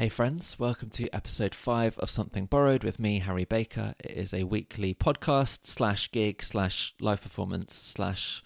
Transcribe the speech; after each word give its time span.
Hey, 0.00 0.08
friends, 0.08 0.58
welcome 0.58 0.88
to 0.92 1.14
episode 1.14 1.54
five 1.54 1.98
of 1.98 2.08
Something 2.08 2.46
Borrowed 2.46 2.84
with 2.84 2.98
me, 2.98 3.18
Harry 3.18 3.44
Baker. 3.44 3.94
It 4.02 4.12
is 4.12 4.32
a 4.32 4.44
weekly 4.44 4.94
podcast 4.94 5.66
slash 5.66 6.10
gig 6.10 6.42
slash 6.42 6.94
live 7.02 7.20
performance 7.20 7.74
slash 7.74 8.42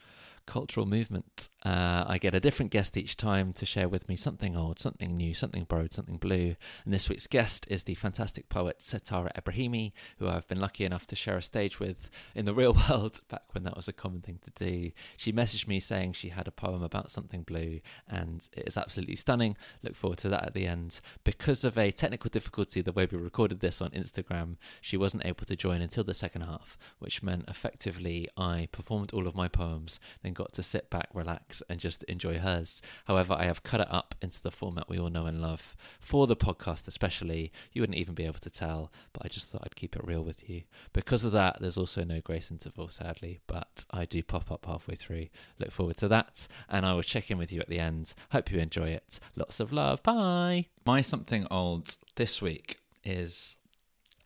cultural 0.47 0.85
movement. 0.85 1.51
Uh, 1.65 2.05
I 2.07 2.19
get 2.19 2.35
a 2.35 2.41
different 2.41 2.71
guest 2.71 2.95
each 2.95 3.17
time 3.17 3.53
to 3.53 3.65
share 3.65 3.89
with 3.89 4.07
me 4.07 4.17
something 4.17 4.55
old, 4.55 4.79
something 4.79 5.17
new, 5.17 5.33
something 5.33 5.65
borrowed, 5.65 5.95
something 5.95 6.19
blue. 6.19 6.57
And 6.85 6.93
this 6.93 7.09
week's 7.09 7.27
guest 7.27 7.67
is 7.71 7.85
the 7.85 7.95
fantastic 7.95 8.51
poet 8.51 8.81
Setareh 8.81 9.33
Ebrahimi, 9.33 9.93
who 10.19 10.29
I've 10.29 10.47
been 10.47 10.61
lucky 10.61 10.85
enough 10.85 11.07
to 11.07 11.17
share 11.17 11.39
a 11.39 11.43
stage 11.43 11.81
with 11.81 12.11
in 12.35 12.45
the 12.45 12.53
real 12.53 12.77
world 12.91 13.23
back 13.31 13.45
when 13.53 13.65
that 13.65 13.77
was 13.77 13.89
a 13.89 13.95
common 13.95 14.21
thing 14.21 14.41
to 14.43 14.51
do. 14.63 14.91
She 15.17 15.33
messaged 15.33 15.67
me 15.67 15.81
saying 15.81 16.13
she 16.13 16.29
had 16.29 16.47
a 16.47 16.53
poem 16.53 16.83
about 16.83 17.11
something 17.11 17.43
blue, 17.43 17.81
and 18.07 18.47
it 18.53 18.69
is 18.69 18.77
absolutely 18.77 19.17
stunning. 19.17 19.57
Look 19.83 19.97
forward 19.97 20.19
to 20.19 20.29
that 20.29 20.45
at 20.45 20.55
the 20.55 20.67
end. 20.67 21.01
Because 21.25 21.65
of 21.65 21.79
a 21.79 21.91
technical 21.91 22.29
difficulty, 22.29 22.83
the 22.83 22.93
way 22.93 23.09
we 23.11 23.17
recorded 23.17 23.61
this 23.61 23.81
on 23.81 23.91
Instagram, 23.91 24.57
she 24.83 24.99
wasn't 24.99 25.25
able 25.25 25.47
to 25.47 25.57
join 25.57 25.81
until 25.81 26.05
the 26.05 26.13
second 26.13 26.43
half, 26.43 26.77
which 26.99 27.23
meant 27.23 27.49
effectively 27.49 28.29
I 28.37 28.69
performed 28.71 29.15
all 29.15 29.27
of 29.27 29.35
my 29.35 29.49
poems, 29.49 29.99
then 30.23 30.35
got 30.35 30.53
to 30.55 30.63
sit 30.63 30.91
back, 30.91 31.09
relax, 31.15 31.54
and 31.69 31.81
just 31.81 32.03
enjoy 32.05 32.39
hers. 32.39 32.81
However, 33.07 33.35
I 33.37 33.45
have 33.45 33.63
cut 33.63 33.81
it 33.81 33.89
up 33.91 34.15
into 34.21 34.43
the 34.43 34.51
format 34.51 34.89
we 34.89 34.99
all 34.99 35.11
know 35.11 35.27
and 35.27 35.41
love 35.41 35.77
for 36.01 36.27
the 36.27 36.37
podcast, 36.37 36.89
especially. 36.89 37.53
You 37.73 37.83
wouldn't 37.83 37.99
even 37.99 38.15
be 38.15 38.27
able 38.27 38.41
to 38.41 38.51
tell, 38.51 38.93
but 39.13 39.25
I 39.25 39.29
just 39.29 39.49
thought 39.49 39.63
I'd 39.65 39.77
keep 39.77 39.97
it 39.97 40.05
real 40.05 40.23
with 40.23 40.49
you. 40.49 40.63
Because 40.93 41.25
of 41.25 41.33
that, 41.33 41.59
there's 41.61 41.79
also 41.79 42.05
no 42.05 42.21
grace 42.21 42.51
interval, 42.51 42.89
sadly, 42.89 43.41
but 43.47 43.85
I 43.91 44.05
do 44.05 44.23
pop 44.23 44.51
up 44.51 44.67
halfway 44.67 44.95
through. 44.95 45.29
Look 45.59 45.71
forward 45.71 45.97
to 45.99 46.09
that, 46.09 46.47
and 46.69 46.87
I 46.87 46.95
will 46.95 47.03
check 47.03 47.31
in 47.31 47.39
with 47.39 47.53
you 47.53 47.61
at 47.61 47.69
the 47.69 47.79
end. 47.79 48.15
Hope 48.33 48.51
you 48.51 48.59
enjoy 48.59 48.89
it. 48.89 49.21
Lots 49.37 49.61
of 49.61 49.73
love. 49.73 50.03
Bye. 50.03 50.67
My 50.85 51.01
something 51.01 51.47
old 51.51 51.97
this 52.17 52.43
week 52.43 52.79
is 53.05 53.57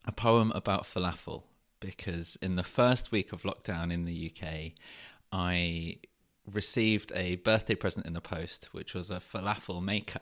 a 0.06 0.12
poem 0.12 0.52
about 0.54 0.84
falafel 0.84 1.42
because 1.80 2.36
in 2.42 2.56
the 2.56 2.62
first 2.62 3.12
week 3.12 3.32
of 3.32 3.42
lockdown 3.42 3.92
in 3.92 4.04
the 4.04 4.32
UK, 4.32 4.72
I 5.32 5.98
received 6.52 7.12
a 7.14 7.36
birthday 7.36 7.74
present 7.74 8.06
in 8.06 8.12
the 8.12 8.20
post, 8.20 8.68
which 8.72 8.94
was 8.94 9.10
a 9.10 9.16
falafel 9.16 9.82
maker. 9.82 10.20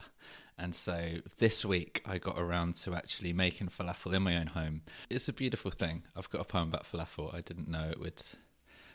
And 0.59 0.75
so 0.75 1.19
this 1.39 1.65
week 1.65 2.03
I 2.07 2.19
got 2.19 2.39
around 2.39 2.77
to 2.77 2.95
actually 2.95 3.33
making 3.33 3.69
falafel 3.69 4.15
in 4.15 4.23
my 4.23 4.37
own 4.37 4.49
home. 4.49 4.83
It's 5.11 5.29
a 5.29 5.33
beautiful 5.33 5.71
thing. 5.71 6.05
I've 6.17 6.31
got 6.31 6.41
a 6.41 6.45
poem 6.45 6.69
about 6.69 6.85
falafel. 6.85 7.35
I 7.35 7.41
didn't 7.41 7.69
know 7.69 7.89
it 7.91 8.01
would 8.01 8.23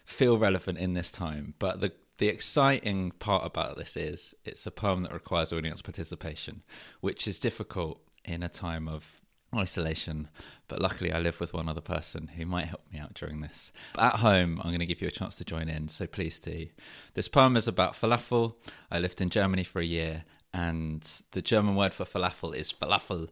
feel 0.06 0.38
relevant 0.38 0.80
in 0.80 0.94
this 0.94 1.12
time. 1.12 1.54
But 1.60 1.82
the 1.82 1.94
the 2.18 2.28
exciting 2.28 3.12
part 3.18 3.44
about 3.46 3.78
this 3.78 3.98
is 3.98 4.36
it's 4.46 4.68
a 4.68 4.72
poem 4.72 5.02
that 5.04 5.14
requires 5.14 5.52
audience 5.52 5.82
participation, 5.82 6.62
which 7.00 7.28
is 7.28 7.40
difficult 7.40 8.00
in 8.24 8.44
a 8.44 8.50
time 8.50 8.88
of 8.88 9.21
isolation, 9.60 10.30
but 10.68 10.82
luckily 10.82 11.12
I 11.12 11.20
live 11.20 11.40
with 11.40 11.54
one 11.54 11.68
other 11.68 11.82
person 11.82 12.32
who 12.36 12.46
might 12.46 12.68
help 12.68 12.82
me 12.92 13.00
out 13.00 13.14
during 13.14 13.42
this. 13.42 13.72
But 13.94 14.14
at 14.14 14.20
home, 14.20 14.60
I'm 14.64 14.70
going 14.70 14.80
to 14.80 14.86
give 14.86 15.02
you 15.02 15.08
a 15.08 15.12
chance 15.12 15.36
to 15.36 15.46
join 15.46 15.68
in, 15.70 15.88
so 15.88 16.08
please 16.08 16.40
do. 16.40 16.68
This 17.14 17.28
poem 17.28 17.58
is 17.58 17.68
about 17.68 17.94
falafel. 17.94 18.56
I 18.90 19.00
lived 19.00 19.22
in 19.22 19.30
Germany 19.30 19.64
for 19.64 19.80
a 19.80 19.86
year, 19.86 20.26
and 20.54 21.10
the 21.32 21.42
German 21.42 21.76
word 21.76 21.94
for 21.94 22.06
falafel 22.06 22.56
is 22.56 22.74
falafel, 22.74 23.30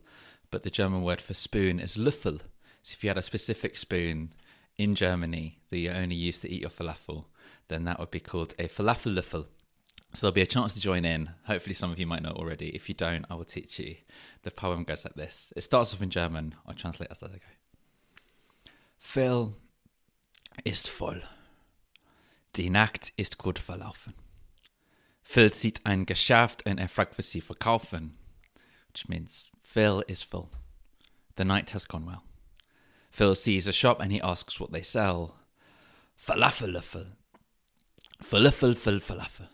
but 0.52 0.64
the 0.64 0.70
German 0.70 1.04
word 1.04 1.22
for 1.22 1.34
spoon 1.34 1.80
is 1.80 1.98
löffel. 1.98 2.42
So 2.84 2.94
if 2.94 3.04
you 3.04 3.10
had 3.10 3.18
a 3.18 3.22
specific 3.22 3.78
spoon 3.78 4.34
in 4.78 4.96
Germany 4.96 5.60
that 5.70 5.78
you 5.78 5.92
only 5.92 6.16
used 6.16 6.42
to 6.42 6.50
eat 6.50 6.62
your 6.62 6.70
falafel, 6.70 7.26
then 7.68 7.84
that 7.86 8.00
would 8.00 8.12
be 8.12 8.20
called 8.20 8.56
a 8.58 8.68
falafel 8.68 9.16
löffel. 9.16 9.48
So 10.14 10.22
there'll 10.22 10.34
be 10.34 10.42
a 10.42 10.48
chance 10.48 10.74
to 10.74 10.82
join 10.82 11.06
in. 11.06 11.30
Hopefully, 11.46 11.76
some 11.76 11.92
of 11.92 12.00
you 12.00 12.08
might 12.08 12.24
know 12.24 12.32
already. 12.32 12.70
If 12.70 12.90
you 12.90 12.96
don't, 12.96 13.26
I 13.30 13.36
will 13.36 13.46
teach 13.46 13.80
you. 13.80 13.96
The 14.42 14.52
poem 14.52 14.84
goes 14.84 15.06
like 15.06 15.14
this. 15.14 15.54
It 15.56 15.62
starts 15.62 15.94
off 15.94 16.02
in 16.02 16.10
German. 16.10 16.56
I'll 16.66 16.74
translate 16.74 17.12
as 17.12 17.22
I 17.22 17.28
go. 17.28 17.38
Phil 18.98 19.56
ist 20.66 20.90
voll. 20.90 21.22
Die 22.56 22.70
Nacht 22.70 23.14
ist 23.18 23.38
gut 23.38 23.60
verlaufen. 23.60 24.14
Phil 25.22 25.54
sieht 25.54 25.86
ein 25.86 26.08
Geschäft 26.08 26.66
und 26.66 26.80
er 26.80 26.90
fragt, 26.90 27.18
was 27.20 27.30
sie 27.30 27.42
verkaufen. 27.42 28.18
Which 28.88 29.08
means 29.08 29.50
Phil 29.62 30.04
is 30.08 30.24
full. 30.24 30.50
The 31.36 31.46
night 31.46 31.70
has 31.74 31.88
gone 31.88 32.08
well. 32.08 32.24
Phil 33.12 33.36
sees 33.36 33.68
a 33.68 33.74
shop 33.74 34.02
and 34.02 34.12
he 34.12 34.20
asks 34.20 34.60
what 34.60 34.72
they 34.72 34.82
sell. 34.82 35.36
Falafel, 36.18 36.74
falafel. 36.82 37.14
Falafel, 38.24 39.00
falafel 39.00 39.50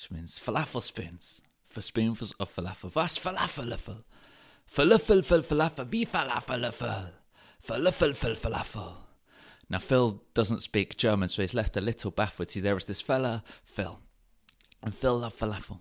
which 0.00 0.10
means 0.10 0.38
falafel 0.38 0.82
spoons. 0.82 1.40
For 1.66 1.80
spoonfuls 1.80 2.32
of 2.40 2.54
falafel. 2.54 2.94
Was 2.94 3.18
falafel? 3.18 4.02
Falafel, 4.68 5.24
fal, 5.24 5.40
falafel. 5.40 5.90
Wie 5.90 6.04
falafel? 6.04 7.10
Falafel, 7.64 8.14
fal, 8.14 8.32
falafel. 8.32 8.94
Now, 9.68 9.78
Phil 9.78 10.22
doesn't 10.34 10.62
speak 10.62 10.96
German, 10.96 11.28
so 11.28 11.42
he's 11.42 11.54
left 11.54 11.76
a 11.76 11.80
little 11.80 12.10
baffled. 12.10 12.50
See, 12.50 12.60
there 12.60 12.76
is 12.76 12.86
this 12.86 13.00
fella, 13.00 13.44
Phil. 13.62 14.00
And 14.82 14.94
Phil 14.94 15.18
loved 15.18 15.38
falafel. 15.38 15.78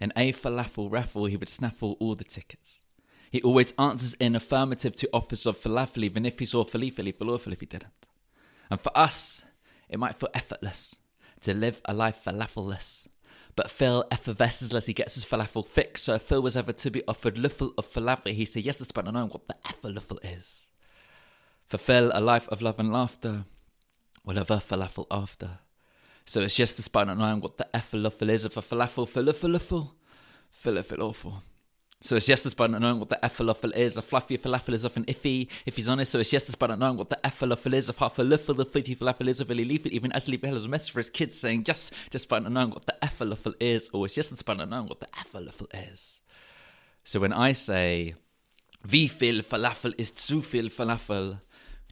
In 0.00 0.12
a 0.16 0.32
falafel 0.32 0.90
raffle, 0.90 1.26
he 1.26 1.36
would 1.36 1.48
snaffle 1.48 1.96
all 2.00 2.16
the 2.16 2.24
tickets. 2.24 2.82
He 3.30 3.42
always 3.42 3.74
answers 3.78 4.14
in 4.14 4.34
affirmative 4.34 4.96
to 4.96 5.10
offers 5.12 5.46
of 5.46 5.58
falafel, 5.58 6.04
even 6.04 6.26
if 6.26 6.38
he 6.38 6.46
saw 6.46 6.64
falafel, 6.64 7.14
falafel 7.14 7.52
if 7.52 7.60
he 7.60 7.66
didn't. 7.66 8.08
And 8.70 8.80
for 8.80 8.96
us, 8.96 9.42
it 9.88 9.98
might 9.98 10.16
feel 10.16 10.30
effortless 10.34 10.96
to 11.42 11.54
live 11.54 11.80
a 11.84 11.94
life 11.94 12.24
falafelless. 12.24 13.06
But 13.56 13.70
Phil 13.70 14.04
effervesces 14.10 14.72
as 14.74 14.86
he 14.86 14.92
gets 14.92 15.14
his 15.14 15.24
falafel 15.24 15.66
fix. 15.66 16.02
So 16.02 16.14
if 16.14 16.22
Phil 16.22 16.42
was 16.42 16.56
ever 16.56 16.72
to 16.72 16.90
be 16.90 17.02
offered 17.08 17.36
luffle 17.36 17.72
of 17.78 17.90
falafel, 17.90 18.32
he'd 18.32 18.44
say 18.44 18.60
yes, 18.60 18.76
despite 18.76 19.06
not 19.06 19.14
knowing 19.14 19.30
what 19.30 19.48
the 19.48 19.56
effer 19.66 19.88
luffle 19.88 20.18
is. 20.22 20.66
For 21.66 21.78
Phil, 21.78 22.10
a 22.14 22.20
life 22.20 22.46
of 22.48 22.62
love 22.62 22.78
and 22.78 22.92
laughter 22.92 23.46
a 24.26 24.44
falafel 24.60 25.06
after. 25.10 25.58
So 26.24 26.40
it's 26.42 26.56
just 26.56 26.76
despite 26.76 27.06
not 27.06 27.18
knowing 27.18 27.40
what 27.40 27.56
the 27.56 27.74
effer 27.74 27.96
luffle 27.96 28.28
is 28.28 28.44
of 28.44 28.56
a 28.56 28.60
falafel, 28.60 29.08
falafel 29.08 29.56
luffle, 29.56 29.90
falafel 30.52 31.00
awful. 31.00 31.42
So 32.00 32.16
it's 32.16 32.28
yes 32.28 32.42
despite 32.42 32.70
not 32.70 32.82
knowing 32.82 32.98
what 32.98 33.08
the 33.08 33.16
falafel 33.22 33.74
is. 33.74 33.96
A 33.96 34.02
fluffy 34.02 34.36
falafel 34.36 34.74
is 34.74 34.84
often 34.84 35.04
iffy 35.06 35.48
if 35.64 35.76
he's 35.76 35.88
honest. 35.88 36.12
So 36.12 36.18
it's 36.18 36.32
yes 36.32 36.46
despite 36.46 36.70
not 36.70 36.78
knowing 36.78 36.98
what 36.98 37.08
the 37.08 37.16
falafel 37.24 37.72
is. 37.72 37.88
Of 37.88 37.98
half 37.98 38.18
a 38.18 38.22
falafel, 38.22 38.56
the 38.56 38.66
fluffy 38.66 38.94
falafel 38.94 39.28
is, 39.28 39.40
of 39.40 39.48
really 39.48 39.64
leaf 39.64 39.86
it. 39.86 39.92
Even 39.92 40.12
as 40.12 40.28
leaf 40.28 40.42
has 40.42 40.66
a 40.66 40.68
message 40.68 40.92
for 40.92 41.00
his 41.00 41.10
kids 41.10 41.40
saying 41.40 41.64
yes 41.66 41.90
despite 42.10 42.42
not 42.42 42.52
knowing 42.52 42.70
what 42.70 42.84
the 42.84 42.94
falafel 43.02 43.54
is. 43.58 43.88
Or 43.94 44.04
it's 44.04 44.16
yes 44.16 44.28
despite 44.28 44.58
not 44.58 44.68
knowing 44.68 44.88
what 44.88 45.00
the 45.00 45.06
falafel 45.06 45.66
is. 45.92 46.20
So 47.02 47.20
when 47.20 47.32
I 47.32 47.52
say, 47.52 48.14
wie 48.84 49.08
viel 49.08 49.42
falafel 49.42 49.94
is 49.96 50.12
zu 50.12 50.42
viel 50.42 50.68
falafel, 50.68 51.40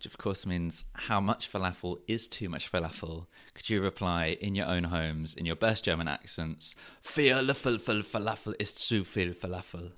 which 0.05 0.13
of 0.13 0.19
course 0.19 0.45
means 0.45 0.85
how 0.93 1.19
much 1.19 1.51
falafel 1.51 1.97
is 2.07 2.29
too 2.29 2.51
much 2.51 2.71
falafel, 2.71 3.27
could 3.55 3.71
you 3.71 3.81
reply 3.81 4.37
in 4.39 4.55
your 4.55 4.67
own 4.67 4.85
homes, 4.85 5.33
in 5.35 5.47
your 5.47 5.57
best 5.57 5.85
German 5.85 6.09
accents, 6.09 6.75
Viel 7.03 7.39
falafel 7.55 8.55
ist 8.59 8.79
zu 8.79 9.05
viel 9.05 9.33
falafel, 9.33 9.93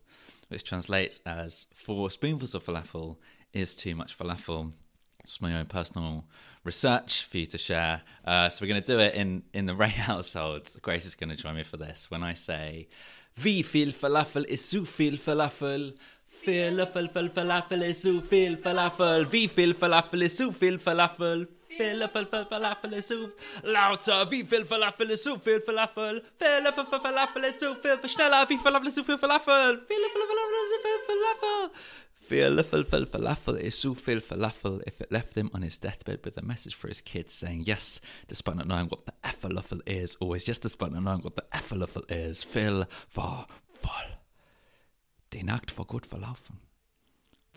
which 0.48 0.62
translates 0.62 1.20
as 1.26 1.66
four 1.74 2.08
spoonfuls 2.08 2.54
of 2.54 2.64
falafel 2.64 3.16
is 3.52 3.74
too 3.74 3.96
much 3.96 4.16
falafel. 4.16 4.72
It's 5.20 5.40
my 5.40 5.58
own 5.58 5.66
personal 5.66 6.24
research 6.62 7.24
for 7.24 7.38
you 7.38 7.46
to 7.46 7.58
share. 7.58 8.02
Uh, 8.24 8.48
so 8.48 8.62
we're 8.62 8.68
going 8.68 8.82
to 8.82 8.92
do 8.92 9.00
it 9.00 9.14
in, 9.16 9.42
in 9.52 9.66
the 9.66 9.74
Ray 9.74 9.88
households. 10.10 10.76
Grace 10.76 11.04
is 11.04 11.16
going 11.16 11.30
to 11.30 11.36
join 11.36 11.56
me 11.56 11.64
for 11.64 11.78
this. 11.78 12.12
When 12.12 12.22
I 12.22 12.34
say, 12.34 12.86
Wie 13.36 13.62
viel 13.62 13.92
falafel 13.92 14.44
ist 14.44 14.70
zu 14.70 14.86
viel 14.86 15.18
falafel? 15.18 15.94
Falafel, 16.44 17.08
falafel 17.30 17.82
is 17.82 18.02
zu 18.02 18.20
viel 18.22 18.56
falafel. 18.56 19.26
Wie 19.32 19.48
viel 19.48 19.74
falafel 19.74 20.22
is 20.22 20.36
zu 20.36 20.52
viel 20.52 20.78
falafel? 20.78 21.48
Falafel, 21.78 22.26
falafel 22.26 22.92
is 22.94 23.08
zu 23.08 23.32
lauter. 23.64 24.30
Wie 24.30 24.44
viel 24.44 24.64
falafel 24.64 25.10
is 25.10 25.22
zu 25.22 25.38
viel 25.38 25.60
falafel? 25.60 26.22
Falafel, 26.38 26.86
falafel 26.86 27.44
is 27.44 27.58
zu 27.58 27.74
viel 27.82 28.08
schneller. 28.08 28.48
Wie 28.48 28.58
falafel 28.58 28.86
is 28.88 28.94
zu 28.94 29.04
viel 29.04 29.18
falafel? 29.18 29.80
Falafel, 29.88 30.24
falafel 30.30 30.56
is 30.62 30.70
zu 30.72 30.78
viel 30.84 31.00
falafel. 31.08 31.70
Falafel, 32.28 33.06
falafel 33.06 33.56
is 33.60 33.80
zu 33.80 33.94
viel 33.94 34.20
falafel. 34.20 34.82
If 34.86 35.00
it 35.00 35.10
left 35.10 35.36
him 35.36 35.50
on 35.54 35.62
his 35.62 35.78
deathbed 35.78 36.24
with 36.24 36.36
a 36.38 36.42
message 36.42 36.74
for 36.74 36.88
his 36.88 37.00
kids 37.00 37.32
saying 37.32 37.64
yes, 37.66 38.00
despite 38.28 38.56
not 38.56 38.68
knowing 38.68 38.88
what 38.88 39.06
the 39.06 39.12
falafel 39.22 39.80
is, 39.86 40.16
always 40.20 40.46
yes, 40.48 40.58
despite 40.58 40.92
not 40.92 41.02
knowing 41.02 41.22
what 41.22 41.36
the 41.36 41.44
falafel 41.52 42.04
is. 42.10 42.44
War 43.16 43.46
voll. 43.80 44.25
Die 45.36 45.44
Nacht 45.44 45.76
war 45.76 45.84
gut 45.84 46.06
verlaufen. 46.06 46.58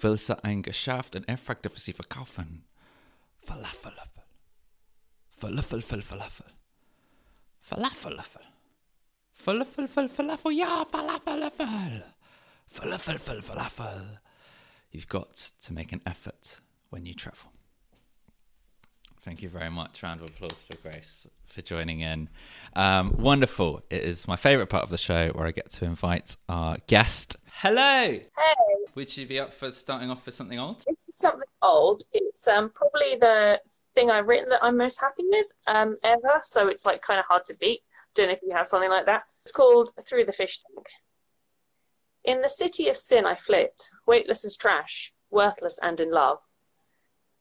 Will 0.01 0.17
sie 0.17 0.43
ein 0.43 0.63
Geschäft 0.63 1.15
und 1.15 1.29
er 1.29 1.37
fragte, 1.37 1.73
was 1.73 1.85
sie 1.85 1.93
verkaufen. 1.93 2.65
Falafel, 3.41 3.93
Falafel, 5.37 5.81
Falafel, 5.81 6.01
Falafel. 6.01 6.45
Falafel, 7.61 8.19
Falafel, 9.31 9.69
Falafel, 9.71 10.09
Falafel, 10.09 10.51
ja, 10.51 10.85
Falafel, 10.91 11.49
Falafel, 12.67 13.17
Falafel, 13.17 13.41
Falafel. 13.41 14.19
You've 14.91 15.07
got 15.07 15.51
to 15.61 15.71
make 15.71 15.93
an 15.93 16.01
effort 16.05 16.59
when 16.89 17.05
you 17.05 17.13
travel. 17.13 17.53
Thank 19.23 19.41
you 19.41 19.47
very 19.47 19.69
much. 19.69 20.03
Round 20.03 20.21
of 20.21 20.29
applause 20.29 20.63
for 20.63 20.75
Grace 20.77 21.29
for 21.47 21.61
joining 21.61 22.01
in. 22.01 22.29
Um, 22.75 23.15
wonderful. 23.17 23.81
It 23.89 24.03
is 24.03 24.27
my 24.27 24.35
favourite 24.35 24.69
part 24.69 24.83
of 24.83 24.89
the 24.89 24.97
show 24.97 25.29
where 25.29 25.47
I 25.47 25.51
get 25.51 25.71
to 25.71 25.85
invite 25.85 26.37
our 26.47 26.77
guest 26.87 27.37
Hello. 27.61 27.81
Hey. 27.81 28.23
Would 28.95 29.17
you 29.17 29.27
be 29.27 29.37
up 29.37 29.51
for 29.51 29.69
starting 29.73 30.09
off 30.09 30.25
with 30.25 30.33
something 30.33 30.57
old? 30.57 30.77
This 30.87 31.09
is 31.09 31.17
something 31.17 31.41
old. 31.61 32.03
It's 32.13 32.47
um 32.47 32.71
probably 32.73 33.17
the 33.19 33.59
thing 33.95 34.09
I've 34.09 34.27
written 34.29 34.47
that 34.51 34.63
I'm 34.63 34.77
most 34.77 35.01
happy 35.01 35.23
with 35.27 35.47
um 35.67 35.97
ever. 36.05 36.39
So 36.43 36.69
it's 36.69 36.85
like 36.85 37.01
kind 37.01 37.19
of 37.19 37.25
hard 37.25 37.45
to 37.47 37.55
beat. 37.59 37.81
Don't 38.15 38.27
know 38.27 38.31
if 38.31 38.39
you 38.43 38.55
have 38.55 38.65
something 38.65 38.89
like 38.89 39.07
that. 39.07 39.23
It's 39.43 39.51
called 39.51 39.89
Through 40.07 40.23
the 40.23 40.31
Fish 40.31 40.61
Tank. 40.61 40.87
In 42.23 42.41
the 42.41 42.47
city 42.47 42.87
of 42.87 42.95
sin 42.95 43.25
I 43.25 43.35
flit, 43.35 43.89
weightless 44.07 44.45
as 44.45 44.55
trash, 44.55 45.11
worthless 45.29 45.81
and 45.83 45.99
in 45.99 46.11
love. 46.11 46.37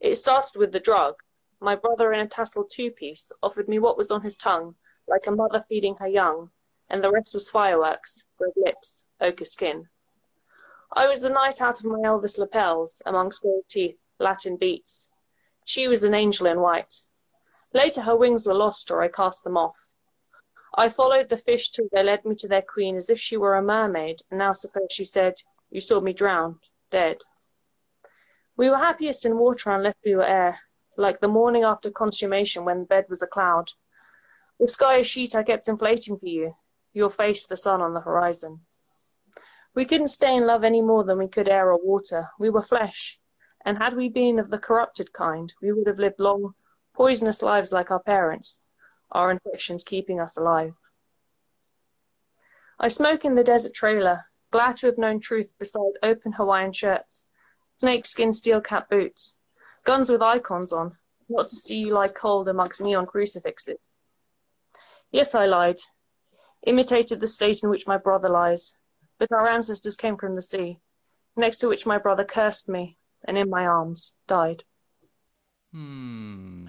It 0.00 0.16
started 0.16 0.58
with 0.58 0.72
the 0.72 0.80
drug. 0.80 1.14
My 1.60 1.76
brother 1.76 2.12
in 2.12 2.18
a 2.18 2.26
tasseled 2.26 2.70
two-piece 2.70 3.30
offered 3.40 3.68
me 3.68 3.78
what 3.78 3.96
was 3.96 4.10
on 4.10 4.22
his 4.22 4.36
tongue, 4.36 4.74
like 5.06 5.28
a 5.28 5.30
mother 5.30 5.64
feeding 5.68 5.94
her 6.00 6.08
young, 6.08 6.50
and 6.90 7.04
the 7.04 7.12
rest 7.12 7.34
was 7.34 7.48
fireworks, 7.48 8.24
red 8.40 8.54
lips, 8.56 9.04
ochre 9.20 9.44
skin. 9.44 9.86
I 10.98 11.06
was 11.06 11.20
the 11.20 11.30
night 11.30 11.62
out 11.62 11.78
of 11.78 11.86
my 11.86 11.98
Elvis 11.98 12.38
lapels, 12.38 13.00
amongst 13.06 13.44
gold 13.44 13.62
teeth, 13.70 13.98
Latin 14.18 14.56
beats. 14.56 15.10
She 15.64 15.86
was 15.86 16.02
an 16.02 16.12
angel 16.12 16.48
in 16.48 16.58
white. 16.58 17.02
Later 17.72 18.00
her 18.00 18.16
wings 18.16 18.48
were 18.48 18.54
lost, 18.54 18.90
or 18.90 19.00
I 19.00 19.06
cast 19.06 19.44
them 19.44 19.56
off. 19.56 19.76
I 20.76 20.88
followed 20.88 21.28
the 21.28 21.36
fish 21.36 21.70
till 21.70 21.86
they 21.92 22.02
led 22.02 22.24
me 22.24 22.34
to 22.34 22.48
their 22.48 22.62
queen 22.62 22.96
as 22.96 23.08
if 23.08 23.20
she 23.20 23.36
were 23.36 23.54
a 23.54 23.62
mermaid, 23.62 24.22
and 24.28 24.38
now 24.38 24.50
suppose 24.50 24.88
she 24.90 25.04
said, 25.04 25.34
You 25.70 25.80
saw 25.80 26.00
me 26.00 26.12
drowned, 26.12 26.56
dead. 26.90 27.18
We 28.56 28.68
were 28.68 28.78
happiest 28.78 29.24
in 29.24 29.38
water 29.38 29.70
unless 29.70 29.94
we 30.04 30.16
were 30.16 30.26
air, 30.26 30.58
like 30.96 31.20
the 31.20 31.28
morning 31.28 31.62
after 31.62 31.92
consummation 31.92 32.64
when 32.64 32.80
the 32.80 32.86
bed 32.86 33.04
was 33.08 33.22
a 33.22 33.28
cloud. 33.28 33.70
The 34.58 34.66
sky 34.66 34.96
a 34.96 35.04
sheet 35.04 35.36
I 35.36 35.44
kept 35.44 35.68
inflating 35.68 36.18
for 36.18 36.26
you, 36.26 36.56
your 36.92 37.10
face 37.10 37.46
the 37.46 37.56
sun 37.56 37.82
on 37.82 37.94
the 37.94 38.00
horizon. 38.00 38.62
We 39.78 39.84
couldn't 39.84 40.08
stay 40.08 40.34
in 40.34 40.44
love 40.44 40.64
any 40.64 40.82
more 40.82 41.04
than 41.04 41.18
we 41.18 41.28
could 41.28 41.48
air 41.48 41.70
or 41.70 41.78
water. 41.80 42.30
We 42.36 42.50
were 42.50 42.64
flesh, 42.64 43.20
and 43.64 43.78
had 43.78 43.94
we 43.94 44.08
been 44.08 44.40
of 44.40 44.50
the 44.50 44.58
corrupted 44.58 45.12
kind, 45.12 45.54
we 45.62 45.70
would 45.70 45.86
have 45.86 46.00
lived 46.00 46.18
long, 46.18 46.54
poisonous 46.96 47.42
lives 47.42 47.70
like 47.70 47.88
our 47.92 48.02
parents, 48.02 48.60
our 49.12 49.30
infections 49.30 49.84
keeping 49.84 50.18
us 50.18 50.36
alive. 50.36 50.74
I 52.80 52.88
smoke 52.88 53.24
in 53.24 53.36
the 53.36 53.44
desert 53.44 53.72
trailer, 53.72 54.24
glad 54.50 54.78
to 54.78 54.86
have 54.86 54.98
known 54.98 55.20
truth 55.20 55.50
beside 55.60 55.92
open 56.02 56.32
Hawaiian 56.32 56.72
shirts, 56.72 57.26
snakeskin 57.76 58.32
steel 58.32 58.60
cap 58.60 58.90
boots, 58.90 59.36
guns 59.84 60.10
with 60.10 60.22
icons 60.22 60.72
on, 60.72 60.96
not 61.28 61.50
to 61.50 61.54
see 61.54 61.78
you 61.78 61.92
lie 61.94 62.08
cold 62.08 62.48
amongst 62.48 62.82
neon 62.82 63.06
crucifixes. 63.06 63.94
Yes, 65.12 65.36
I 65.36 65.46
lied, 65.46 65.78
imitated 66.66 67.20
the 67.20 67.28
state 67.28 67.62
in 67.62 67.70
which 67.70 67.86
my 67.86 67.96
brother 67.96 68.28
lies, 68.28 68.74
but 69.18 69.32
our 69.32 69.48
ancestors 69.48 69.96
came 69.96 70.16
from 70.16 70.36
the 70.36 70.42
sea, 70.42 70.78
next 71.36 71.58
to 71.58 71.68
which 71.68 71.86
my 71.86 71.98
brother 71.98 72.24
cursed 72.24 72.68
me, 72.68 72.96
and 73.24 73.36
in 73.36 73.50
my 73.50 73.66
arms 73.66 74.14
died. 74.26 74.64
Hmm. 75.72 76.68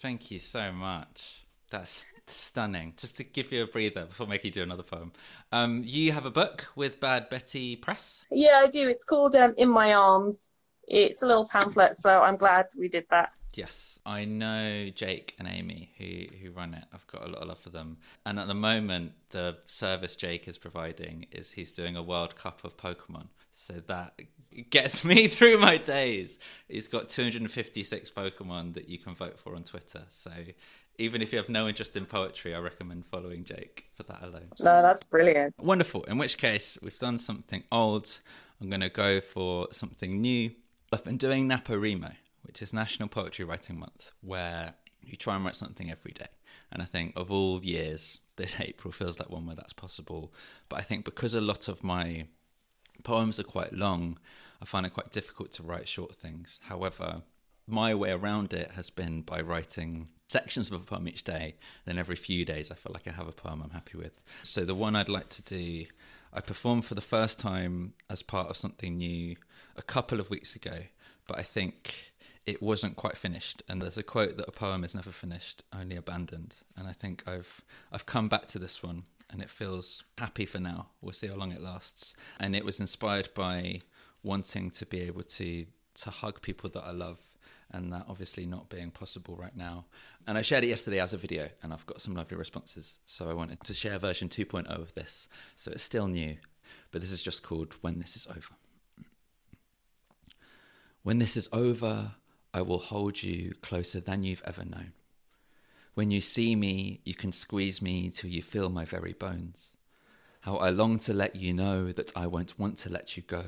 Thank 0.00 0.30
you 0.30 0.38
so 0.38 0.72
much. 0.72 1.46
That's 1.70 2.04
stunning. 2.26 2.94
Just 2.96 3.16
to 3.16 3.24
give 3.24 3.52
you 3.52 3.62
a 3.62 3.66
breather 3.66 4.06
before 4.06 4.26
making 4.26 4.48
you 4.48 4.52
do 4.52 4.62
another 4.62 4.82
poem. 4.82 5.12
Um, 5.52 5.82
you 5.84 6.12
have 6.12 6.26
a 6.26 6.30
book 6.30 6.66
with 6.76 7.00
Bad 7.00 7.28
Betty 7.28 7.76
Press? 7.76 8.22
Yeah, 8.30 8.60
I 8.62 8.68
do. 8.68 8.88
It's 8.88 9.04
called 9.04 9.34
um, 9.36 9.54
In 9.56 9.68
My 9.68 9.94
Arms. 9.94 10.48
It's 10.86 11.22
a 11.22 11.26
little 11.26 11.48
pamphlet, 11.48 11.96
so 11.96 12.20
I'm 12.20 12.36
glad 12.36 12.66
we 12.78 12.88
did 12.88 13.06
that. 13.10 13.30
Yes, 13.56 13.98
I 14.04 14.26
know 14.26 14.90
Jake 14.90 15.34
and 15.38 15.48
Amy 15.48 15.90
who 15.96 16.36
who 16.36 16.50
run 16.50 16.74
it. 16.74 16.84
I've 16.92 17.06
got 17.06 17.24
a 17.24 17.28
lot 17.28 17.40
of 17.40 17.48
love 17.48 17.58
for 17.58 17.70
them. 17.70 17.96
And 18.26 18.38
at 18.38 18.48
the 18.48 18.54
moment, 18.54 19.12
the 19.30 19.56
service 19.66 20.14
Jake 20.14 20.46
is 20.46 20.58
providing 20.58 21.26
is 21.32 21.52
he's 21.52 21.72
doing 21.72 21.96
a 21.96 22.02
World 22.02 22.36
Cup 22.36 22.64
of 22.64 22.76
Pokemon. 22.76 23.28
So 23.52 23.82
that 23.86 24.20
gets 24.68 25.04
me 25.10 25.26
through 25.26 25.58
my 25.58 25.78
days. 25.78 26.38
He's 26.68 26.86
got 26.86 27.08
256 27.08 28.10
Pokemon 28.10 28.74
that 28.74 28.90
you 28.90 28.98
can 28.98 29.14
vote 29.14 29.38
for 29.38 29.56
on 29.56 29.64
Twitter. 29.64 30.02
So 30.10 30.32
even 30.98 31.22
if 31.22 31.32
you 31.32 31.38
have 31.38 31.48
no 31.48 31.66
interest 31.66 31.96
in 31.96 32.04
poetry, 32.04 32.54
I 32.54 32.58
recommend 32.58 33.06
following 33.06 33.42
Jake 33.42 33.86
for 33.94 34.02
that 34.02 34.22
alone. 34.22 34.50
No, 34.60 34.82
that's 34.82 35.02
brilliant. 35.02 35.54
Wonderful. 35.58 36.04
In 36.04 36.18
which 36.18 36.36
case, 36.36 36.78
we've 36.82 36.98
done 36.98 37.18
something 37.18 37.64
old. 37.72 38.20
I'm 38.60 38.68
going 38.68 38.82
to 38.82 38.90
go 38.90 39.22
for 39.22 39.68
something 39.72 40.20
new. 40.20 40.50
I've 40.92 41.04
been 41.04 41.16
doing 41.16 41.48
NaPoWriMo 41.48 42.16
which 42.46 42.62
is 42.62 42.72
National 42.72 43.08
Poetry 43.08 43.44
Writing 43.44 43.78
Month, 43.78 44.12
where 44.20 44.74
you 45.02 45.16
try 45.16 45.36
and 45.36 45.44
write 45.44 45.54
something 45.54 45.90
every 45.90 46.12
day. 46.12 46.28
And 46.70 46.82
I 46.82 46.84
think 46.84 47.12
of 47.16 47.30
all 47.30 47.64
years, 47.64 48.20
this 48.36 48.56
April 48.60 48.92
feels 48.92 49.18
like 49.18 49.30
one 49.30 49.46
where 49.46 49.56
that's 49.56 49.72
possible. 49.72 50.32
But 50.68 50.78
I 50.78 50.82
think 50.82 51.04
because 51.04 51.34
a 51.34 51.40
lot 51.40 51.68
of 51.68 51.84
my 51.84 52.26
poems 53.04 53.38
are 53.38 53.44
quite 53.44 53.72
long, 53.72 54.18
I 54.60 54.64
find 54.64 54.86
it 54.86 54.94
quite 54.94 55.12
difficult 55.12 55.52
to 55.52 55.62
write 55.62 55.88
short 55.88 56.14
things. 56.14 56.58
However, 56.64 57.22
my 57.66 57.94
way 57.94 58.12
around 58.12 58.52
it 58.52 58.72
has 58.72 58.90
been 58.90 59.22
by 59.22 59.40
writing 59.40 60.08
sections 60.28 60.70
of 60.70 60.80
a 60.80 60.84
poem 60.84 61.08
each 61.08 61.24
day. 61.24 61.56
Then 61.84 61.98
every 61.98 62.16
few 62.16 62.44
days, 62.44 62.70
I 62.70 62.74
feel 62.74 62.92
like 62.92 63.08
I 63.08 63.12
have 63.12 63.28
a 63.28 63.32
poem 63.32 63.62
I'm 63.62 63.70
happy 63.70 63.98
with. 63.98 64.20
So 64.42 64.64
the 64.64 64.74
one 64.74 64.96
I'd 64.96 65.08
like 65.08 65.28
to 65.30 65.42
do, 65.42 65.86
I 66.32 66.40
performed 66.40 66.84
for 66.84 66.94
the 66.94 67.00
first 67.00 67.38
time 67.38 67.94
as 68.08 68.22
part 68.22 68.48
of 68.48 68.56
something 68.56 68.96
new 68.96 69.36
a 69.76 69.82
couple 69.82 70.20
of 70.20 70.30
weeks 70.30 70.54
ago. 70.54 70.78
But 71.26 71.38
I 71.38 71.42
think 71.42 72.12
it 72.46 72.62
wasn't 72.62 72.96
quite 72.96 73.16
finished. 73.16 73.62
And 73.68 73.82
there's 73.82 73.98
a 73.98 74.02
quote 74.02 74.36
that 74.36 74.48
a 74.48 74.52
poem 74.52 74.84
is 74.84 74.94
never 74.94 75.10
finished, 75.10 75.64
only 75.76 75.96
abandoned. 75.96 76.54
And 76.76 76.86
I 76.86 76.92
think 76.92 77.24
I've 77.26 77.60
I've 77.92 78.06
come 78.06 78.28
back 78.28 78.46
to 78.48 78.58
this 78.58 78.82
one, 78.82 79.02
and 79.28 79.42
it 79.42 79.50
feels 79.50 80.04
happy 80.16 80.46
for 80.46 80.60
now. 80.60 80.88
We'll 81.00 81.12
see 81.12 81.26
how 81.26 81.34
long 81.34 81.52
it 81.52 81.60
lasts. 81.60 82.14
And 82.38 82.54
it 82.54 82.64
was 82.64 82.80
inspired 82.80 83.28
by 83.34 83.80
wanting 84.22 84.70
to 84.70 84.86
be 84.86 85.00
able 85.00 85.22
to 85.22 85.66
to 85.96 86.10
hug 86.10 86.40
people 86.40 86.70
that 86.70 86.84
I 86.84 86.92
love. 86.92 87.18
And 87.68 87.92
that 87.92 88.06
obviously 88.08 88.46
not 88.46 88.68
being 88.68 88.92
possible 88.92 89.34
right 89.34 89.56
now. 89.56 89.86
And 90.24 90.38
I 90.38 90.42
shared 90.42 90.62
it 90.62 90.68
yesterday 90.68 91.00
as 91.00 91.12
a 91.12 91.16
video, 91.16 91.48
and 91.64 91.72
I've 91.72 91.84
got 91.84 92.00
some 92.00 92.14
lovely 92.14 92.36
responses. 92.36 92.98
So 93.06 93.28
I 93.28 93.34
wanted 93.34 93.64
to 93.64 93.74
share 93.74 93.98
version 93.98 94.28
2.0 94.28 94.68
of 94.68 94.94
this. 94.94 95.26
So 95.56 95.72
it's 95.72 95.82
still 95.82 96.06
new, 96.06 96.36
but 96.92 97.02
this 97.02 97.10
is 97.10 97.24
just 97.24 97.42
called 97.42 97.74
When 97.80 97.98
This 97.98 98.14
Is 98.14 98.28
Over. 98.28 98.54
When 101.02 101.18
this 101.18 101.36
is 101.36 101.48
over, 101.52 102.12
I 102.56 102.62
will 102.62 102.78
hold 102.78 103.22
you 103.22 103.54
closer 103.60 104.00
than 104.00 104.22
you've 104.22 104.42
ever 104.46 104.64
known. 104.64 104.92
When 105.92 106.10
you 106.10 106.22
see 106.22 106.56
me, 106.56 107.00
you 107.04 107.12
can 107.12 107.30
squeeze 107.30 107.82
me 107.82 108.08
till 108.08 108.30
you 108.30 108.40
feel 108.40 108.70
my 108.70 108.86
very 108.86 109.12
bones. 109.12 109.72
How 110.40 110.56
I 110.56 110.70
long 110.70 110.98
to 111.00 111.12
let 111.12 111.36
you 111.36 111.52
know 111.52 111.92
that 111.92 112.16
I 112.16 112.26
won't 112.26 112.58
want 112.58 112.78
to 112.78 112.88
let 112.88 113.14
you 113.14 113.22
go. 113.22 113.44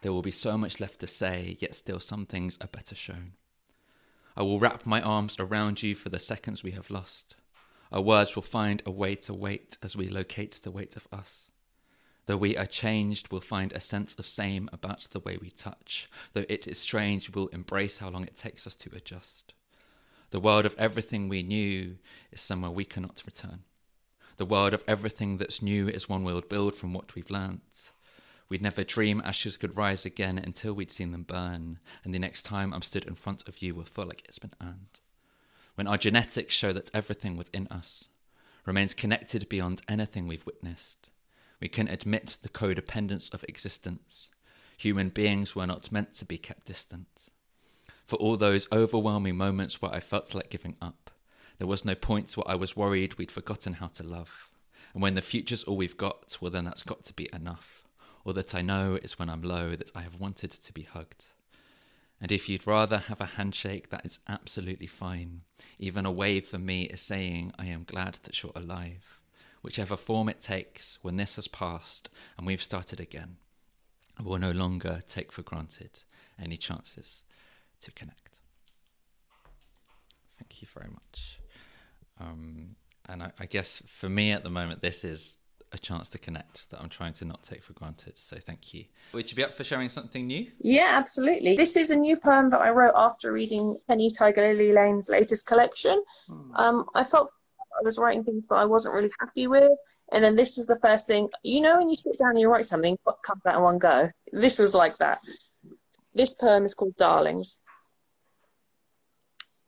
There 0.00 0.12
will 0.12 0.22
be 0.22 0.30
so 0.30 0.56
much 0.56 0.78
left 0.78 1.00
to 1.00 1.08
say, 1.08 1.56
yet 1.58 1.74
still 1.74 1.98
some 1.98 2.24
things 2.24 2.56
are 2.60 2.68
better 2.68 2.94
shown. 2.94 3.32
I 4.36 4.44
will 4.44 4.60
wrap 4.60 4.86
my 4.86 5.02
arms 5.02 5.34
around 5.40 5.82
you 5.82 5.96
for 5.96 6.10
the 6.10 6.20
seconds 6.20 6.62
we 6.62 6.70
have 6.70 6.88
lost. 6.88 7.34
Our 7.90 8.00
words 8.00 8.36
will 8.36 8.44
find 8.44 8.80
a 8.86 8.92
way 8.92 9.16
to 9.16 9.34
wait 9.34 9.76
as 9.82 9.96
we 9.96 10.08
locate 10.08 10.60
the 10.62 10.70
weight 10.70 10.94
of 10.94 11.08
us. 11.12 11.50
Though 12.26 12.36
we 12.36 12.56
are 12.56 12.66
changed, 12.66 13.30
we'll 13.30 13.40
find 13.40 13.72
a 13.72 13.80
sense 13.80 14.14
of 14.16 14.26
same 14.26 14.68
about 14.72 15.02
the 15.10 15.20
way 15.20 15.38
we 15.40 15.50
touch. 15.50 16.10
Though 16.32 16.44
it 16.48 16.66
is 16.66 16.78
strange, 16.78 17.30
we'll 17.30 17.46
embrace 17.48 17.98
how 17.98 18.10
long 18.10 18.24
it 18.24 18.36
takes 18.36 18.66
us 18.66 18.74
to 18.76 18.90
adjust. 18.94 19.54
The 20.30 20.40
world 20.40 20.66
of 20.66 20.74
everything 20.76 21.28
we 21.28 21.44
knew 21.44 21.98
is 22.32 22.40
somewhere 22.40 22.72
we 22.72 22.84
cannot 22.84 23.22
return. 23.24 23.60
The 24.38 24.44
world 24.44 24.74
of 24.74 24.82
everything 24.88 25.36
that's 25.36 25.62
new 25.62 25.88
is 25.88 26.08
one 26.08 26.24
we'll 26.24 26.40
build 26.40 26.74
from 26.74 26.92
what 26.92 27.14
we've 27.14 27.30
learnt. 27.30 27.92
We'd 28.48 28.62
never 28.62 28.84
dream 28.84 29.22
ashes 29.24 29.56
could 29.56 29.76
rise 29.76 30.04
again 30.04 30.36
until 30.36 30.74
we'd 30.74 30.90
seen 30.90 31.12
them 31.12 31.22
burn, 31.22 31.78
and 32.04 32.12
the 32.12 32.18
next 32.18 32.42
time 32.42 32.74
I'm 32.74 32.82
stood 32.82 33.04
in 33.04 33.14
front 33.14 33.46
of 33.48 33.62
you 33.62 33.74
will 33.74 33.84
feel 33.84 34.06
like 34.06 34.22
it's 34.24 34.38
been 34.38 34.54
earned. 34.60 35.00
When 35.76 35.86
our 35.86 35.96
genetics 35.96 36.54
show 36.54 36.72
that 36.72 36.90
everything 36.92 37.36
within 37.36 37.66
us 37.68 38.04
remains 38.64 38.94
connected 38.94 39.48
beyond 39.48 39.82
anything 39.88 40.26
we've 40.26 40.46
witnessed, 40.46 41.05
we 41.60 41.68
can 41.68 41.88
admit 41.88 42.38
the 42.42 42.48
codependence 42.48 43.32
of 43.32 43.44
existence. 43.48 44.30
Human 44.76 45.08
beings 45.08 45.56
were 45.56 45.66
not 45.66 45.90
meant 45.90 46.14
to 46.14 46.24
be 46.24 46.38
kept 46.38 46.66
distant. 46.66 47.28
For 48.04 48.16
all 48.16 48.36
those 48.36 48.68
overwhelming 48.70 49.36
moments 49.36 49.80
where 49.80 49.92
I 49.92 50.00
felt 50.00 50.34
like 50.34 50.50
giving 50.50 50.76
up, 50.80 51.10
there 51.58 51.66
was 51.66 51.84
no 51.84 51.94
point 51.94 52.36
where 52.36 52.48
I 52.48 52.54
was 52.54 52.76
worried 52.76 53.14
we'd 53.14 53.30
forgotten 53.30 53.74
how 53.74 53.88
to 53.88 54.02
love. 54.02 54.50
And 54.92 55.02
when 55.02 55.14
the 55.14 55.22
future's 55.22 55.64
all 55.64 55.76
we've 55.76 55.96
got, 55.96 56.36
well, 56.40 56.50
then 56.50 56.66
that's 56.66 56.82
got 56.82 57.02
to 57.04 57.14
be 57.14 57.28
enough. 57.32 57.84
All 58.24 58.34
that 58.34 58.54
I 58.54 58.62
know 58.62 58.98
is 59.02 59.18
when 59.18 59.30
I'm 59.30 59.42
low 59.42 59.76
that 59.76 59.90
I 59.94 60.02
have 60.02 60.20
wanted 60.20 60.50
to 60.50 60.72
be 60.72 60.82
hugged. 60.82 61.24
And 62.20 62.30
if 62.30 62.48
you'd 62.48 62.66
rather 62.66 62.98
have 62.98 63.20
a 63.20 63.26
handshake, 63.26 63.90
that 63.90 64.04
is 64.04 64.20
absolutely 64.28 64.86
fine. 64.86 65.42
Even 65.78 66.06
a 66.06 66.10
wave 66.10 66.46
for 66.46 66.58
me 66.58 66.84
is 66.84 67.00
saying, 67.00 67.52
I 67.58 67.66
am 67.66 67.84
glad 67.84 68.18
that 68.24 68.42
you're 68.42 68.52
alive 68.54 69.20
whichever 69.66 69.96
form 69.96 70.28
it 70.28 70.40
takes 70.40 70.96
when 71.02 71.16
this 71.16 71.34
has 71.34 71.48
passed 71.48 72.08
and 72.38 72.46
we've 72.46 72.62
started 72.62 73.00
again, 73.00 73.36
we'll 74.22 74.38
no 74.38 74.52
longer 74.52 75.00
take 75.08 75.32
for 75.32 75.42
granted 75.42 76.04
any 76.40 76.56
chances 76.56 77.24
to 77.80 77.90
connect. 77.90 78.38
Thank 80.38 80.62
you 80.62 80.68
very 80.72 80.88
much. 80.88 81.40
Um, 82.20 82.76
and 83.08 83.24
I, 83.24 83.32
I, 83.40 83.46
guess 83.46 83.82
for 83.86 84.08
me 84.08 84.30
at 84.30 84.44
the 84.44 84.50
moment, 84.50 84.82
this 84.82 85.02
is 85.02 85.36
a 85.72 85.78
chance 85.78 86.08
to 86.10 86.18
connect 86.18 86.70
that 86.70 86.80
I'm 86.80 86.88
trying 86.88 87.14
to 87.14 87.24
not 87.24 87.42
take 87.42 87.64
for 87.64 87.72
granted. 87.72 88.16
So 88.16 88.36
thank 88.36 88.72
you. 88.72 88.84
Would 89.14 89.28
you 89.30 89.36
be 89.36 89.42
up 89.42 89.52
for 89.52 89.64
sharing 89.64 89.88
something 89.88 90.28
new? 90.28 90.46
Yeah, 90.60 90.90
absolutely. 90.92 91.56
This 91.56 91.76
is 91.76 91.90
a 91.90 91.96
new 91.96 92.16
poem 92.16 92.50
that 92.50 92.60
I 92.60 92.70
wrote 92.70 92.94
after 92.94 93.32
reading 93.32 93.76
Penny 93.88 94.10
Tiger 94.10 94.54
Lily 94.54 94.72
Lane's 94.72 95.08
latest 95.08 95.46
collection. 95.46 96.02
Hmm. 96.28 96.54
Um, 96.54 96.86
I 96.94 97.02
felt 97.02 97.32
I 97.78 97.82
was 97.84 97.98
writing 97.98 98.24
things 98.24 98.46
that 98.48 98.56
I 98.56 98.64
wasn't 98.64 98.94
really 98.94 99.12
happy 99.20 99.46
with. 99.46 99.70
And 100.12 100.22
then 100.22 100.36
this 100.36 100.56
was 100.56 100.66
the 100.66 100.78
first 100.80 101.06
thing, 101.06 101.28
you 101.42 101.60
know, 101.60 101.78
when 101.78 101.88
you 101.88 101.96
sit 101.96 102.18
down 102.18 102.30
and 102.30 102.40
you 102.40 102.48
write 102.48 102.64
something, 102.64 102.96
comes 103.24 103.42
out 103.44 103.56
in 103.56 103.62
one 103.62 103.78
go? 103.78 104.10
This 104.32 104.58
was 104.58 104.72
like 104.72 104.96
that. 104.98 105.18
This 106.14 106.34
poem 106.34 106.64
is 106.64 106.74
called 106.74 106.96
Darlings. 106.96 107.58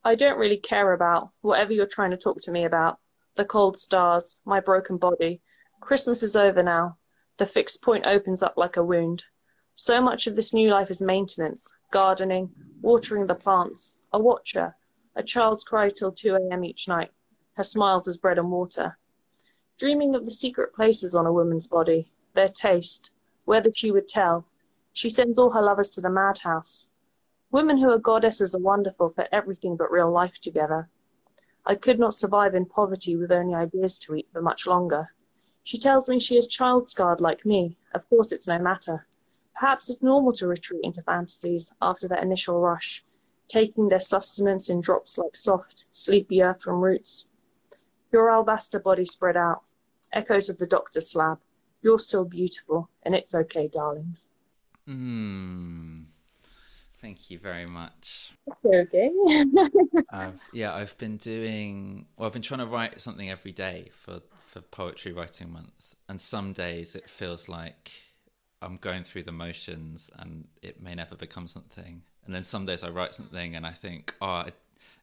I 0.04 0.14
don't 0.14 0.38
really 0.38 0.56
care 0.56 0.92
about 0.92 1.30
whatever 1.40 1.72
you're 1.72 1.86
trying 1.86 2.12
to 2.12 2.16
talk 2.16 2.40
to 2.42 2.52
me 2.52 2.64
about. 2.64 2.98
The 3.36 3.44
cold 3.44 3.78
stars, 3.78 4.38
my 4.44 4.60
broken 4.60 4.96
body. 4.96 5.42
Christmas 5.80 6.22
is 6.22 6.36
over 6.36 6.62
now. 6.62 6.98
The 7.38 7.46
fixed 7.46 7.82
point 7.82 8.06
opens 8.06 8.42
up 8.42 8.54
like 8.56 8.76
a 8.76 8.84
wound. 8.84 9.24
So 9.74 10.00
much 10.00 10.26
of 10.26 10.34
this 10.34 10.54
new 10.54 10.70
life 10.70 10.90
is 10.90 11.02
maintenance, 11.02 11.72
gardening, 11.92 12.50
watering 12.80 13.26
the 13.26 13.34
plants, 13.34 13.96
a 14.12 14.18
watcher, 14.18 14.76
a 15.14 15.22
child's 15.22 15.64
cry 15.64 15.90
till 15.90 16.10
2 16.10 16.34
a.m. 16.34 16.64
each 16.64 16.88
night, 16.88 17.10
her 17.58 17.64
smiles 17.64 18.06
as 18.06 18.16
bread 18.16 18.38
and 18.38 18.52
water. 18.52 18.96
Dreaming 19.78 20.14
of 20.14 20.24
the 20.24 20.30
secret 20.30 20.72
places 20.72 21.12
on 21.14 21.26
a 21.26 21.32
woman's 21.32 21.66
body, 21.66 22.10
their 22.34 22.48
taste, 22.48 23.10
whether 23.44 23.72
she 23.72 23.90
would 23.90 24.08
tell. 24.08 24.46
She 24.92 25.10
sends 25.10 25.40
all 25.40 25.50
her 25.50 25.60
lovers 25.60 25.90
to 25.90 26.00
the 26.00 26.08
madhouse. 26.08 26.88
Women 27.50 27.78
who 27.78 27.90
are 27.90 27.98
goddesses 27.98 28.54
are 28.54 28.60
wonderful 28.60 29.10
for 29.10 29.26
everything 29.32 29.76
but 29.76 29.90
real 29.90 30.10
life 30.10 30.40
together. 30.40 30.88
I 31.66 31.74
could 31.74 31.98
not 31.98 32.14
survive 32.14 32.54
in 32.54 32.66
poverty 32.66 33.16
with 33.16 33.32
only 33.32 33.54
ideas 33.54 33.98
to 34.00 34.14
eat 34.14 34.28
for 34.32 34.40
much 34.40 34.66
longer. 34.66 35.12
She 35.64 35.78
tells 35.78 36.08
me 36.08 36.20
she 36.20 36.36
is 36.36 36.46
child 36.46 36.88
scarred 36.88 37.20
like 37.20 37.44
me. 37.44 37.76
Of 37.92 38.08
course, 38.08 38.30
it's 38.30 38.46
no 38.46 38.60
matter. 38.60 39.06
Perhaps 39.58 39.90
it's 39.90 40.02
normal 40.02 40.32
to 40.34 40.46
retreat 40.46 40.84
into 40.84 41.02
fantasies 41.02 41.74
after 41.82 42.06
that 42.06 42.22
initial 42.22 42.60
rush, 42.60 43.04
taking 43.48 43.88
their 43.88 43.98
sustenance 43.98 44.70
in 44.70 44.80
drops 44.80 45.18
like 45.18 45.34
soft, 45.34 45.86
sleepy 45.90 46.40
earth 46.40 46.62
from 46.62 46.80
roots. 46.80 47.26
Your 48.12 48.30
alabaster 48.30 48.80
body 48.80 49.04
spread 49.04 49.36
out, 49.36 49.62
echoes 50.12 50.48
of 50.48 50.58
the 50.58 50.66
doctor's 50.66 51.10
slab. 51.10 51.38
You're 51.82 51.98
still 51.98 52.24
beautiful, 52.24 52.90
and 53.02 53.14
it's 53.14 53.34
okay, 53.34 53.68
darlings. 53.68 54.28
Hmm. 54.86 56.02
Thank 57.00 57.30
you 57.30 57.38
very 57.38 57.66
much. 57.66 58.32
Okay. 58.64 59.10
yeah, 60.52 60.74
I've 60.74 60.96
been 60.98 61.16
doing. 61.16 62.06
Well, 62.16 62.26
I've 62.26 62.32
been 62.32 62.42
trying 62.42 62.60
to 62.60 62.66
write 62.66 63.00
something 63.00 63.30
every 63.30 63.52
day 63.52 63.90
for 63.92 64.20
for 64.46 64.60
Poetry 64.60 65.12
Writing 65.12 65.52
Month, 65.52 65.94
and 66.08 66.20
some 66.20 66.52
days 66.52 66.96
it 66.96 67.08
feels 67.08 67.48
like 67.48 67.92
I'm 68.60 68.76
going 68.76 69.04
through 69.04 69.24
the 69.24 69.32
motions, 69.32 70.10
and 70.18 70.48
it 70.62 70.82
may 70.82 70.94
never 70.94 71.14
become 71.14 71.46
something. 71.46 72.02
And 72.24 72.34
then 72.34 72.42
some 72.42 72.66
days 72.66 72.82
I 72.82 72.88
write 72.88 73.14
something, 73.14 73.54
and 73.54 73.64
I 73.64 73.72
think, 73.72 74.14
oh, 74.20 74.26
a, 74.26 74.52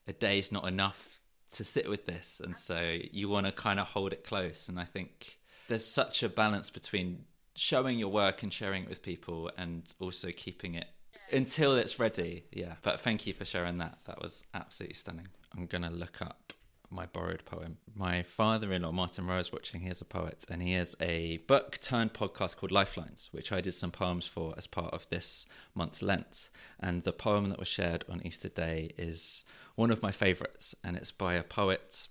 a 0.07 0.13
day's 0.13 0.51
not 0.51 0.67
enough 0.67 1.21
to 1.51 1.63
sit 1.63 1.89
with 1.89 2.05
this, 2.05 2.41
and 2.43 2.55
so 2.55 2.97
you 3.11 3.29
want 3.29 3.45
to 3.45 3.51
kind 3.51 3.79
of 3.79 3.87
hold 3.87 4.13
it 4.13 4.23
close. 4.23 4.67
And 4.67 4.79
I 4.79 4.85
think 4.85 5.39
there's 5.67 5.85
such 5.85 6.23
a 6.23 6.29
balance 6.29 6.69
between 6.69 7.25
showing 7.55 7.97
your 7.97 8.09
work 8.09 8.43
and 8.43 8.51
sharing 8.51 8.83
it 8.83 8.89
with 8.89 9.01
people, 9.01 9.51
and 9.57 9.83
also 9.99 10.29
keeping 10.35 10.75
it 10.75 10.87
until 11.31 11.75
it's 11.75 11.99
ready. 11.99 12.45
Yeah. 12.51 12.73
But 12.81 13.01
thank 13.01 13.25
you 13.25 13.33
for 13.33 13.45
sharing 13.45 13.77
that. 13.77 13.99
That 14.05 14.21
was 14.21 14.43
absolutely 14.53 14.95
stunning. 14.95 15.27
I'm 15.55 15.67
to 15.83 15.89
look 15.89 16.21
up 16.21 16.53
my 16.89 17.05
borrowed 17.05 17.43
poem. 17.45 17.77
My 17.95 18.23
father 18.23 18.71
in 18.71 18.83
law, 18.83 18.91
Martin 18.91 19.27
Rose, 19.27 19.51
watching, 19.51 19.81
he 19.81 19.89
is 19.89 20.01
a 20.01 20.05
poet 20.05 20.45
and 20.49 20.61
he 20.61 20.73
has 20.73 20.95
a 20.99 21.37
book 21.47 21.79
turned 21.81 22.13
podcast 22.13 22.57
called 22.57 22.71
Lifelines, 22.71 23.29
which 23.31 23.51
I 23.51 23.61
did 23.61 23.73
some 23.73 23.91
poems 23.91 24.27
for 24.27 24.53
as 24.57 24.67
part 24.67 24.93
of 24.93 25.07
this 25.09 25.45
month's 25.73 26.01
Lent. 26.01 26.49
And 26.79 27.03
the 27.03 27.11
poem 27.11 27.49
that 27.49 27.59
was 27.59 27.67
shared 27.67 28.05
on 28.09 28.21
Easter 28.25 28.49
Day 28.49 28.91
is 28.97 29.43
one 29.75 29.91
of 29.91 30.01
my 30.01 30.11
favourites 30.11 30.75
and 30.83 30.95
it's 30.95 31.11
by 31.11 31.35
a 31.35 31.43
poet, 31.43 32.07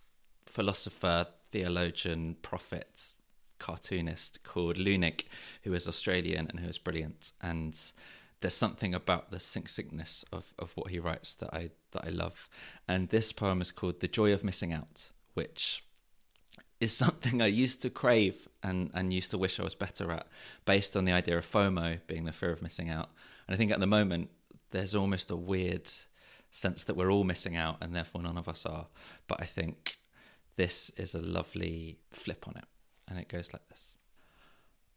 philosopher, 0.47 1.27
theologian, 1.51 2.37
prophet, 2.43 3.15
cartoonist 3.59 4.43
called 4.43 4.77
Leunig, 4.77 5.25
who 5.63 5.73
is 5.73 5.89
Australian 5.89 6.49
and 6.51 6.61
who 6.61 6.69
is 6.69 6.79
brilliant. 6.79 7.33
And 7.43 7.79
there's 8.45 8.53
something 8.53 8.95
about 8.95 9.31
the 9.31 9.41
succinctness 9.41 10.23
of, 10.31 10.53
of 10.59 10.73
what 10.75 10.91
he 10.91 10.99
writes 10.99 11.33
that 11.37 11.49
I 11.55 11.71
that 11.93 12.05
I 12.05 12.11
love. 12.11 12.51
And 12.87 13.09
this 13.09 13.33
poem 13.33 13.63
is 13.63 13.73
called 13.73 14.01
The 14.01 14.07
Joy 14.07 14.35
of 14.35 14.45
Missing 14.45 14.71
Out, 14.71 15.13
which 15.33 15.83
is 16.79 16.95
something 16.95 17.41
I 17.41 17.47
used 17.47 17.81
to 17.81 17.89
crave 17.89 18.47
and, 18.63 18.91
and 18.93 19.15
used 19.15 19.31
to 19.31 19.39
wish 19.39 19.59
I 19.59 19.63
was 19.63 19.75
better 19.75 20.13
at, 20.13 20.27
based 20.67 20.95
on 20.95 21.07
the 21.07 21.13
idea 21.13 21.39
of 21.39 21.51
FOMO 21.51 22.01
being 22.07 22.27
the 22.27 22.35
fear 22.35 22.51
of 22.51 22.61
missing 22.61 22.91
out. 22.91 23.09
And 23.49 23.55
I 23.55 23.57
think 23.57 23.73
at 23.73 23.81
the 23.81 23.87
moment 23.87 24.29
there's 24.73 24.95
almost 24.95 25.31
a 25.31 25.37
weird 25.37 25.91
sense 26.51 26.85
that 26.85 26.97
we're 26.97 27.11
all 27.11 27.25
missing 27.25 27.57
out 27.57 27.79
and 27.81 27.97
therefore 27.97 28.21
none 28.21 28.37
of 28.37 28.47
us 28.47 28.67
are. 28.67 28.89
But 29.27 29.41
I 29.41 29.47
think 29.47 29.97
this 30.57 30.91
is 30.99 31.15
a 31.15 31.23
lovely 31.23 31.97
flip 32.11 32.47
on 32.47 32.59
it. 32.59 32.67
And 33.09 33.19
it 33.19 33.29
goes 33.29 33.55
like 33.55 33.67
this 33.71 33.97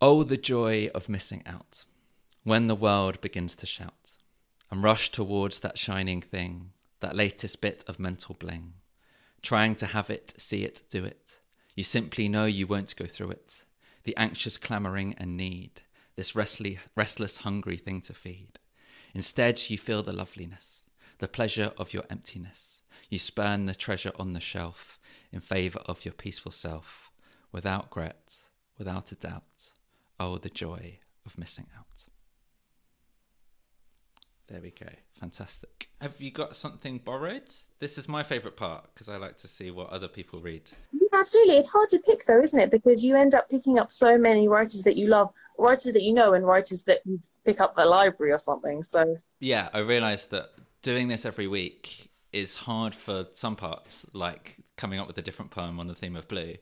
Oh, 0.02 0.24
the 0.24 0.36
joy 0.36 0.90
of 0.94 1.08
missing 1.08 1.44
out 1.46 1.86
when 2.48 2.68
the 2.68 2.76
world 2.76 3.20
begins 3.20 3.58
to 3.58 3.66
shout 3.66 4.12
and 4.72 4.82
rush 4.82 5.12
towards 5.12 5.60
that 5.60 5.78
shining 5.78 6.22
thing, 6.22 6.72
that 7.02 7.14
latest 7.14 7.60
bit 7.60 7.84
of 7.90 8.00
mental 8.00 8.38
bling, 8.40 8.72
trying 9.42 9.76
to 9.76 9.88
have 9.88 10.10
it, 10.10 10.34
see 10.38 10.64
it, 10.64 10.82
do 10.90 11.04
it. 11.04 11.40
You 11.76 11.84
simply 11.84 12.30
know 12.30 12.46
you 12.46 12.66
won't 12.66 12.96
go 12.96 13.06
through 13.06 13.32
it. 13.32 13.64
The 14.06 14.16
anxious 14.16 14.58
clamouring 14.58 15.14
and 15.18 15.36
need, 15.36 15.82
this 16.16 16.38
restless, 16.38 16.78
restless, 16.96 17.40
hungry 17.40 17.76
thing 17.76 18.00
to 18.04 18.14
feed. 18.14 18.60
Instead, 19.14 19.70
you 19.70 19.78
feel 19.78 20.02
the 20.02 20.14
loveliness, 20.14 20.84
the 21.18 21.28
pleasure 21.28 21.74
of 21.78 21.94
your 21.94 22.04
emptiness. 22.10 22.80
You 23.10 23.20
spurn 23.20 23.66
the 23.66 23.76
treasure 23.76 24.14
on 24.18 24.32
the 24.32 24.40
shelf 24.40 24.98
in 25.34 25.42
favour 25.42 25.80
of 25.86 26.06
your 26.06 26.14
peaceful 26.14 26.54
self, 26.54 27.12
without 27.52 27.88
regret, 27.88 28.38
without 28.78 29.12
a 29.12 29.16
doubt. 29.16 29.74
Oh, 30.18 30.38
the 30.38 30.50
joy 30.50 31.00
of 31.26 31.38
missing 31.38 31.68
out. 31.78 32.07
There 34.48 34.62
we 34.62 34.72
go. 34.72 34.88
Fantastic. 35.20 35.90
Have 36.00 36.22
you 36.22 36.32
got 36.32 36.56
something 36.56 37.00
borrowed? 37.00 37.54
This 37.80 37.98
is 37.98 38.08
my 38.08 38.24
favourite 38.24 38.56
part 38.56 38.88
because 38.94 39.10
I 39.10 39.18
like 39.18 39.38
to 39.40 39.48
see 39.48 39.72
what 39.72 39.90
other 39.90 40.08
people 40.08 40.40
read. 40.40 40.72
Yeah, 40.94 41.20
absolutely. 41.20 41.58
It's 41.58 41.70
hard 41.70 41.90
to 41.90 42.00
pick 42.00 42.26
though, 42.26 42.42
isn't 42.42 42.60
it? 42.60 42.72
Because 42.72 43.04
you 43.04 43.18
end 43.18 43.36
up 43.36 43.50
picking 43.50 43.78
up 43.78 43.92
so 43.92 44.18
many 44.18 44.48
writers 44.48 44.84
that 44.84 44.96
you 44.96 45.08
love, 45.08 45.32
writers 45.58 45.92
that 45.94 46.02
you 46.02 46.14
know, 46.14 46.34
and 46.34 46.46
writers 46.46 46.84
that 46.84 47.02
you 47.06 47.20
pick 47.46 47.60
up 47.60 47.76
the 47.76 47.86
library 47.86 48.32
or 48.32 48.40
something. 48.40 48.84
So 48.84 49.18
yeah, 49.40 49.70
I 49.74 49.80
realised 49.80 50.32
that 50.32 50.52
doing 50.82 51.10
this 51.10 51.26
every 51.26 51.48
week 51.48 52.10
is 52.32 52.56
hard 52.56 52.96
for 52.96 53.26
some 53.34 53.56
parts, 53.56 54.06
like 54.14 54.58
coming 54.78 55.00
up 55.00 55.08
with 55.08 55.18
a 55.18 55.22
different 55.22 55.52
poem 55.52 55.80
on 55.80 55.88
the 55.88 55.96
theme 55.96 56.16
of 56.16 56.28
blue. 56.28 56.56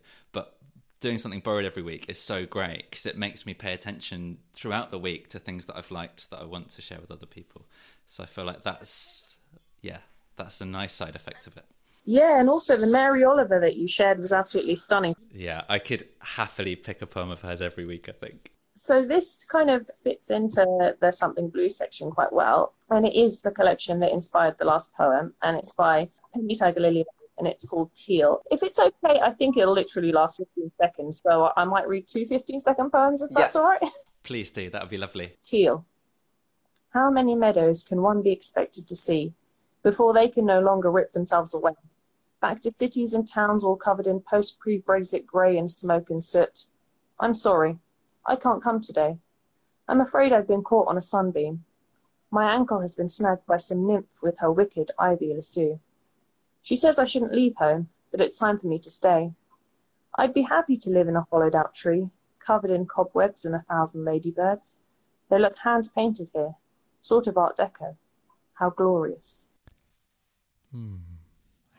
Doing 1.02 1.18
something 1.18 1.42
borrowed 1.42 1.66
every 1.66 1.84
week 1.84 2.06
is 2.08 2.20
so 2.20 2.46
great 2.46 2.90
because 2.90 3.06
it 3.06 3.18
makes 3.18 3.46
me 3.46 3.54
pay 3.54 3.74
attention 3.74 4.38
throughout 4.54 4.92
the 4.92 4.98
week 4.98 5.30
to 5.30 5.40
things 5.40 5.66
that 5.66 5.78
I've 5.78 5.92
liked 5.92 6.30
that 6.32 6.42
I 6.42 6.46
want 6.46 6.70
to 6.70 6.82
share 6.82 7.00
with 7.00 7.12
other 7.12 7.25
people. 7.25 7.66
So 8.08 8.24
I 8.24 8.25
feel 8.25 8.46
like 8.46 8.64
that's, 8.64 9.38
yeah, 9.82 10.00
that's 10.38 10.62
a 10.62 10.66
nice 10.66 10.94
side 10.94 11.16
effect 11.16 11.48
of 11.48 11.58
it. 11.58 11.66
Yeah, 12.06 12.40
and 12.40 12.50
also 12.50 12.78
the 12.78 12.88
Mary 12.88 13.24
Oliver 13.24 13.60
that 13.60 13.75
you 13.75 13.88
shared 13.88 14.20
was 14.20 14.32
absolutely 14.32 14.75
stunning. 14.75 15.16
Yeah, 15.34 15.64
I 15.68 15.80
could 15.80 16.08
happily 16.20 16.75
pick 16.75 17.02
a 17.02 17.08
poem 17.08 17.32
of 17.32 17.42
hers 17.42 17.62
every 17.62 17.86
week, 17.86 18.08
I 18.08 18.12
think. 18.12 18.52
So 18.75 19.06
this 19.06 19.44
kind 19.50 19.70
of 19.70 19.90
fits 20.04 20.30
into 20.30 20.96
the 21.02 21.12
Something 21.12 21.50
Blue 21.50 21.70
section 21.70 22.12
quite 22.12 22.32
well. 22.32 22.74
And 22.90 23.06
it 23.06 23.16
is 23.16 23.42
the 23.42 23.52
collection 23.52 24.00
that 24.02 24.12
inspired 24.12 24.58
the 24.60 24.66
last 24.66 24.94
poem, 24.94 25.34
and 25.42 25.58
it's 25.58 25.72
by 25.72 26.10
Penny 26.34 26.56
Tiger 26.56 26.80
Lily 26.80 27.06
and 27.38 27.48
it's 27.48 27.65
called 27.65 27.92
Teal. 27.96 28.42
If 28.51 28.63
it's 28.63 28.80
okay, 28.80 29.20
I 29.20 29.32
think 29.32 29.58
it'll 29.58 29.74
literally 29.74 30.12
last 30.12 30.38
15 30.38 30.72
seconds. 30.77 31.22
So 31.25 31.51
I 31.56 31.65
might 31.65 31.88
read 31.88 32.08
two 32.08 32.25
15 32.25 32.60
second 32.60 32.92
poems 32.92 33.22
if 33.22 33.30
that's 33.32 33.56
yes. 33.56 33.56
all 33.56 33.63
right. 33.63 33.82
Please 34.24 34.50
do. 34.50 34.70
That 34.70 34.82
would 34.82 34.89
be 34.89 34.98
lovely. 34.98 35.38
Teal. 35.44 35.86
How 36.94 37.12
many 37.12 37.36
meadows 37.36 37.84
can 37.84 38.01
one 38.01 38.22
be 38.22 38.32
expected 38.32 38.88
to 38.88 38.96
see 38.96 39.34
before 39.84 40.13
they 40.13 40.30
can 40.30 40.46
no 40.46 40.62
longer 40.62 40.89
rip 40.89 41.12
themselves 41.12 41.54
away? 41.54 41.74
Back 42.42 42.62
to 42.62 42.72
cities 42.72 43.13
and 43.13 43.27
towns 43.27 43.63
all 43.63 43.75
covered 43.75 44.08
in 44.08 44.22
post 44.22 44.60
pre 44.60 44.80
Brexit 44.80 45.25
grey 45.25 45.58
and 45.58 45.70
smoke 45.70 46.10
and 46.10 46.24
soot. 46.24 46.65
I'm 47.20 47.34
sorry. 47.34 47.80
I 48.25 48.36
can't 48.36 48.63
come 48.63 48.82
today. 48.82 49.18
I'm 49.88 50.01
afraid 50.01 50.34
I've 50.34 50.48
been 50.48 50.63
caught 50.63 50.88
on 50.88 50.98
a 50.98 51.01
sunbeam. 51.01 51.65
My 52.32 52.54
ankle 52.54 52.82
has 52.82 52.96
been 52.96 53.08
snagged 53.08 53.46
by 53.46 53.58
some 53.58 53.86
nymph 53.86 54.22
with 54.22 54.39
her 54.39 54.51
wicked 54.51 54.92
ivy 54.98 55.34
lasso. 55.34 55.80
She 56.66 56.76
says 56.76 56.98
I 56.98 57.06
shouldn't 57.06 57.32
leave 57.32 57.56
home, 57.58 57.90
that 58.12 58.20
it's 58.20 58.40
time 58.40 58.58
for 58.58 58.66
me 58.66 58.80
to 58.80 58.90
stay. 58.90 59.34
I'd 60.18 60.34
be 60.34 60.42
happy 60.42 60.76
to 60.78 60.90
live 60.90 61.08
in 61.08 61.16
a 61.16 61.28
hollowed 61.30 61.54
out 61.54 61.76
tree, 61.76 62.10
covered 62.44 62.72
in 62.72 62.88
cobwebs 62.88 63.46
and 63.46 63.54
a 63.54 63.64
thousand 63.70 64.04
ladybirds. 64.04 64.80
They 65.30 65.38
look 65.38 65.60
hand 65.60 65.88
painted 65.94 66.30
here, 66.34 66.56
sort 67.04 67.28
of 67.28 67.38
Art 67.38 67.58
Deco. 67.58 67.98
How 68.56 68.72
glorious. 68.72 69.46
Hmm. 70.72 70.96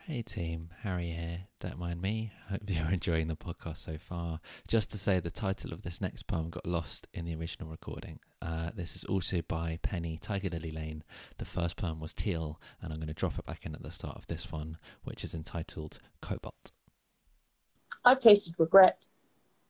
Hey 0.07 0.21
team, 0.21 0.69
Harry 0.83 1.07
here. 1.07 1.47
Don't 1.59 1.77
mind 1.77 2.01
me. 2.01 2.31
Hope 2.49 2.61
you're 2.67 2.89
enjoying 2.89 3.27
the 3.27 3.35
podcast 3.35 3.75
so 3.75 3.97
far. 3.97 4.39
Just 4.65 4.89
to 4.91 4.97
say, 4.97 5.19
the 5.19 5.29
title 5.29 5.73
of 5.73 5.81
this 5.81 5.99
next 5.99 6.27
poem 6.27 6.49
got 6.49 6.65
lost 6.65 7.09
in 7.13 7.25
the 7.25 7.35
original 7.35 7.67
recording. 7.67 8.21
Uh, 8.41 8.69
this 8.73 8.95
is 8.95 9.03
also 9.03 9.41
by 9.41 9.79
Penny 9.81 10.17
Tiger 10.17 10.47
Lily 10.47 10.71
Lane. 10.71 11.03
The 11.39 11.43
first 11.43 11.75
poem 11.75 11.99
was 11.99 12.13
Teal, 12.13 12.57
and 12.81 12.93
I'm 12.93 12.99
going 12.99 13.09
to 13.09 13.13
drop 13.13 13.37
it 13.37 13.45
back 13.45 13.65
in 13.65 13.75
at 13.75 13.83
the 13.83 13.91
start 13.91 14.15
of 14.15 14.27
this 14.27 14.49
one, 14.49 14.77
which 15.03 15.25
is 15.25 15.33
entitled 15.33 15.99
Cobalt. 16.21 16.71
I've 18.05 18.21
tasted 18.21 18.55
regret. 18.57 19.07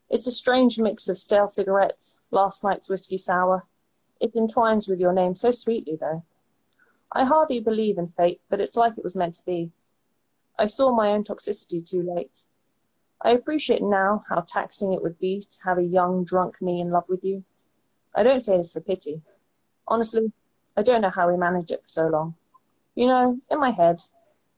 It's 0.07 0.27
a 0.27 0.31
strange 0.31 0.77
mix 0.77 1.09
of 1.09 1.17
stale 1.17 1.47
cigarettes, 1.47 2.19
last 2.29 2.63
night's 2.63 2.89
whiskey 2.89 3.17
sour. 3.17 3.65
It 4.21 4.35
entwines 4.35 4.87
with 4.87 4.99
your 4.99 5.13
name 5.13 5.35
so 5.35 5.49
sweetly, 5.49 5.97
though. 5.99 6.23
I 7.11 7.23
hardly 7.23 7.59
believe 7.59 7.97
in 7.97 8.09
fate, 8.09 8.41
but 8.51 8.61
it's 8.61 8.77
like 8.77 8.99
it 8.99 9.03
was 9.03 9.15
meant 9.15 9.33
to 9.33 9.43
be. 9.43 9.71
I 10.57 10.65
saw 10.65 10.95
my 10.95 11.09
own 11.09 11.23
toxicity 11.23 11.87
too 11.87 12.01
late. 12.01 12.45
I 13.21 13.31
appreciate 13.31 13.81
now 13.81 14.23
how 14.29 14.41
taxing 14.41 14.93
it 14.93 15.01
would 15.01 15.19
be 15.19 15.41
to 15.41 15.57
have 15.65 15.77
a 15.77 15.83
young, 15.83 16.23
drunk 16.23 16.61
me 16.61 16.81
in 16.81 16.91
love 16.91 17.05
with 17.09 17.23
you. 17.23 17.43
I 18.15 18.23
don't 18.23 18.43
say 18.43 18.57
this 18.57 18.73
for 18.73 18.81
pity. 18.81 19.21
Honestly, 19.87 20.31
I 20.75 20.83
don't 20.83 21.01
know 21.01 21.09
how 21.09 21.29
we 21.29 21.37
managed 21.37 21.71
it 21.71 21.83
for 21.83 21.89
so 21.89 22.07
long. 22.07 22.35
You 22.95 23.07
know, 23.07 23.39
in 23.49 23.59
my 23.59 23.71
head, 23.71 24.01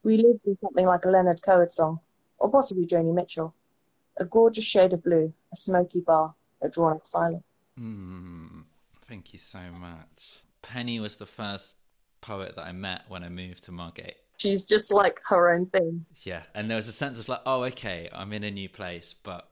we 0.04 0.18
lived 0.18 0.42
in 0.46 0.58
something 0.62 0.86
like 0.86 1.06
a 1.06 1.10
Leonard 1.10 1.42
Cohen 1.42 1.70
song, 1.70 2.00
or 2.38 2.50
possibly 2.50 2.86
Joni 2.86 3.14
Mitchell. 3.14 3.54
A 4.18 4.26
gorgeous 4.26 4.66
shade 4.66 4.94
of 4.94 5.04
blue, 5.04 5.34
a 5.54 5.58
smoky 5.58 6.02
bar, 6.02 6.36
a 6.62 6.70
drawn 6.70 6.98
up 6.98 7.08
silence. 7.08 7.44
Mm, 7.80 8.64
thank 9.08 9.34
you 9.34 9.40
so 9.40 9.60
much. 9.78 10.42
Penny 10.62 11.00
was 11.00 11.18
the 11.18 11.26
first 11.26 11.78
poet 12.22 12.56
that 12.56 12.66
I 12.66 12.74
met 12.74 13.04
when 13.08 13.24
I 13.24 13.30
moved 13.30 13.64
to 13.66 13.72
Margate 13.72 14.18
she's 14.40 14.64
just 14.64 14.92
like 14.92 15.20
her 15.28 15.54
own 15.54 15.68
thing. 15.68 16.06
Yeah, 16.24 16.44
and 16.56 16.70
there 16.70 16.78
was 16.78 16.88
a 16.88 16.94
sense 16.94 17.20
of 17.20 17.30
like, 17.30 17.42
oh, 17.46 17.64
okay, 17.66 18.10
I'm 18.12 18.34
in 18.34 18.44
a 18.44 18.52
new 18.52 18.70
place, 18.70 19.14
but 19.14 19.50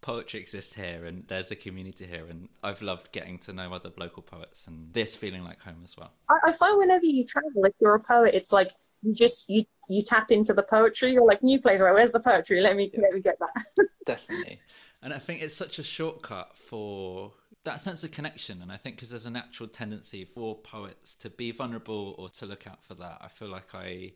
poetry 0.00 0.40
exists 0.40 0.74
here, 0.74 1.04
and 1.04 1.24
there's 1.28 1.50
a 1.50 1.56
community 1.56 2.06
here, 2.06 2.26
and 2.28 2.48
I've 2.62 2.80
loved 2.82 3.12
getting 3.12 3.38
to 3.40 3.52
know 3.52 3.72
other 3.72 3.90
local 3.96 4.22
poets, 4.22 4.66
and 4.66 4.92
this 4.92 5.14
feeling 5.14 5.44
like 5.44 5.62
home 5.62 5.80
as 5.84 5.96
well. 5.96 6.12
I, 6.30 6.50
I 6.50 6.52
find 6.52 6.78
whenever 6.78 7.04
you 7.04 7.24
travel, 7.24 7.64
if 7.64 7.74
you're 7.80 7.94
a 7.94 8.00
poet, 8.00 8.34
it's 8.34 8.52
like 8.52 8.70
you 9.02 9.14
just 9.14 9.48
you 9.48 9.64
you 9.88 10.02
tap 10.02 10.30
into 10.30 10.54
the 10.54 10.62
poetry. 10.62 11.12
You're 11.12 11.26
like, 11.26 11.42
new 11.42 11.60
place, 11.60 11.80
right? 11.80 11.92
Where's 11.92 12.12
the 12.12 12.20
poetry? 12.20 12.60
Let 12.60 12.76
me 12.76 12.90
yeah. 12.94 13.00
let 13.02 13.12
me 13.12 13.20
get 13.20 13.38
that. 13.40 13.86
Definitely, 14.06 14.60
and 15.02 15.12
I 15.12 15.18
think 15.18 15.42
it's 15.42 15.54
such 15.54 15.78
a 15.78 15.82
shortcut 15.82 16.56
for 16.56 17.32
that 17.64 17.80
sense 17.80 18.04
of 18.04 18.10
connection 18.10 18.62
and 18.62 18.72
i 18.72 18.76
think 18.76 18.96
because 18.96 19.10
there's 19.10 19.26
a 19.26 19.30
natural 19.30 19.68
tendency 19.68 20.24
for 20.24 20.56
poets 20.56 21.14
to 21.14 21.28
be 21.28 21.50
vulnerable 21.50 22.14
or 22.18 22.28
to 22.28 22.46
look 22.46 22.66
out 22.66 22.82
for 22.82 22.94
that 22.94 23.18
i 23.20 23.28
feel 23.28 23.48
like 23.48 23.74
i 23.74 24.12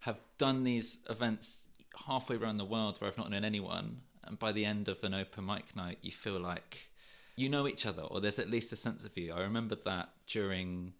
have 0.00 0.20
done 0.38 0.64
these 0.64 0.98
events 1.08 1.64
halfway 2.06 2.36
around 2.36 2.58
the 2.58 2.64
world 2.64 3.00
where 3.00 3.10
i've 3.10 3.18
not 3.18 3.30
known 3.30 3.44
anyone 3.44 4.00
and 4.24 4.38
by 4.38 4.52
the 4.52 4.64
end 4.64 4.88
of 4.88 5.02
an 5.02 5.14
open 5.14 5.44
mic 5.44 5.74
night 5.76 5.98
you 6.02 6.12
feel 6.12 6.38
like 6.38 6.88
you 7.36 7.48
know 7.48 7.66
each 7.66 7.86
other 7.86 8.02
or 8.02 8.20
there's 8.20 8.38
at 8.38 8.50
least 8.50 8.72
a 8.72 8.76
sense 8.76 9.04
of 9.04 9.16
you. 9.16 9.32
I 9.32 9.40
remember 9.40 9.76
that 9.84 10.10
during 10.26 10.92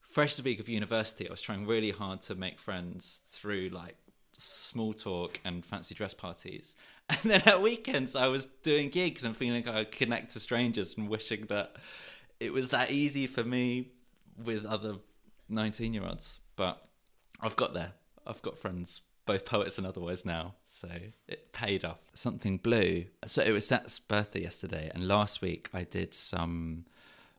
freshest 0.00 0.42
week 0.42 0.58
of 0.58 0.70
university 0.70 1.28
i 1.28 1.30
was 1.30 1.42
trying 1.42 1.66
really 1.66 1.90
hard 1.90 2.22
to 2.22 2.34
make 2.34 2.58
friends 2.58 3.20
through 3.26 3.68
like 3.68 3.94
small 4.38 4.94
talk 4.94 5.40
and 5.44 5.64
fancy 5.64 5.94
dress 5.94 6.14
parties. 6.14 6.74
And 7.10 7.30
then 7.30 7.42
at 7.46 7.62
weekends, 7.62 8.14
I 8.14 8.26
was 8.26 8.46
doing 8.62 8.90
gigs 8.90 9.24
and 9.24 9.34
feeling 9.34 9.64
like 9.64 9.74
I 9.74 9.84
could 9.84 9.92
connect 9.92 10.34
to 10.34 10.40
strangers 10.40 10.94
and 10.98 11.08
wishing 11.08 11.46
that 11.46 11.76
it 12.38 12.52
was 12.52 12.68
that 12.68 12.90
easy 12.90 13.26
for 13.26 13.42
me 13.42 13.88
with 14.44 14.66
other 14.66 14.96
19 15.48 15.94
year 15.94 16.04
olds. 16.04 16.38
But 16.56 16.86
I've 17.40 17.56
got 17.56 17.72
there. 17.72 17.92
I've 18.26 18.42
got 18.42 18.58
friends, 18.58 19.00
both 19.24 19.46
poets 19.46 19.78
and 19.78 19.86
otherwise 19.86 20.26
now. 20.26 20.54
So 20.66 20.90
it 21.26 21.50
paid 21.52 21.82
off. 21.82 21.98
Something 22.12 22.58
blue. 22.58 23.06
So 23.24 23.42
it 23.42 23.52
was 23.52 23.66
Seth's 23.66 23.98
birthday 23.98 24.42
yesterday. 24.42 24.90
And 24.94 25.08
last 25.08 25.40
week, 25.40 25.70
I 25.72 25.84
did 25.84 26.12
some 26.12 26.84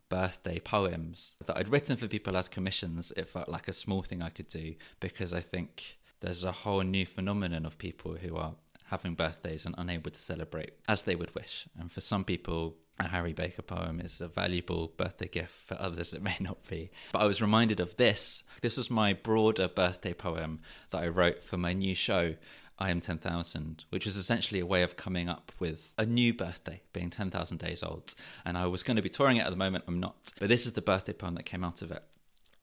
birthday 0.10 0.58
poems 0.60 1.36
that 1.46 1.56
I'd 1.56 1.70
written 1.70 1.96
for 1.96 2.08
people 2.08 2.36
as 2.36 2.50
commissions. 2.50 3.14
It 3.16 3.28
felt 3.28 3.48
like 3.48 3.68
a 3.68 3.74
small 3.74 4.02
thing 4.02 4.24
I 4.24 4.30
could 4.30 4.48
do 4.48 4.74
because 5.00 5.32
I 5.32 5.42
think 5.42 5.99
there's 6.22 6.44
a 6.44 6.52
whole 6.52 6.82
new 6.82 7.06
phenomenon 7.06 7.66
of 7.66 7.78
people 7.78 8.16
who 8.16 8.36
are 8.36 8.56
having 8.86 9.14
birthdays 9.14 9.66
and 9.66 9.76
unable 9.78 10.12
to 10.12 10.20
celebrate 10.20 10.74
as 10.88 11.04
they 11.04 11.16
would 11.16 11.34
wish. 11.36 11.68
And 11.80 11.92
for 11.92 12.02
some 12.02 12.24
people, 12.24 12.76
a 13.00 13.08
Harry 13.08 13.34
Baker 13.34 13.62
poem 13.62 14.02
is 14.02 14.20
a 14.20 14.28
valuable 14.28 14.92
birthday 14.98 15.28
gift. 15.28 15.54
For 15.54 15.78
others, 15.80 16.14
it 16.14 16.22
may 16.22 16.36
not 16.40 16.68
be. 16.68 16.92
But 17.12 17.22
I 17.22 17.26
was 17.26 17.42
reminded 17.42 17.80
of 17.80 17.96
this. 17.98 18.44
This 18.62 18.78
was 18.78 18.90
my 18.90 19.14
broader 19.14 19.68
birthday 19.68 20.14
poem 20.14 20.60
that 20.92 21.04
I 21.04 21.08
wrote 21.08 21.42
for 21.42 21.58
my 21.58 21.74
new 21.74 21.96
show, 21.96 22.36
I 22.78 22.90
Am 22.92 23.02
10,000, 23.02 23.84
which 23.90 24.06
was 24.06 24.16
essentially 24.16 24.60
a 24.60 24.66
way 24.66 24.84
of 24.84 24.96
coming 24.96 25.30
up 25.30 25.52
with 25.60 25.94
a 25.98 26.06
new 26.06 26.34
birthday, 26.34 26.82
being 26.94 27.10
10,000 27.10 27.58
days 27.58 27.84
old. 27.84 28.16
And 28.46 28.58
I 28.58 28.68
was 28.68 28.84
going 28.84 28.96
to 28.96 29.04
be 29.04 29.10
touring 29.10 29.38
it 29.38 29.46
at 29.46 29.52
the 29.52 29.58
moment, 29.58 29.84
I'm 29.88 30.00
not. 30.00 30.16
But 30.40 30.50
this 30.50 30.66
is 30.66 30.74
the 30.74 30.82
birthday 30.82 31.14
poem 31.14 31.36
that 31.36 31.44
came 31.46 31.64
out 31.64 31.82
of 31.82 31.92
it 31.92 32.04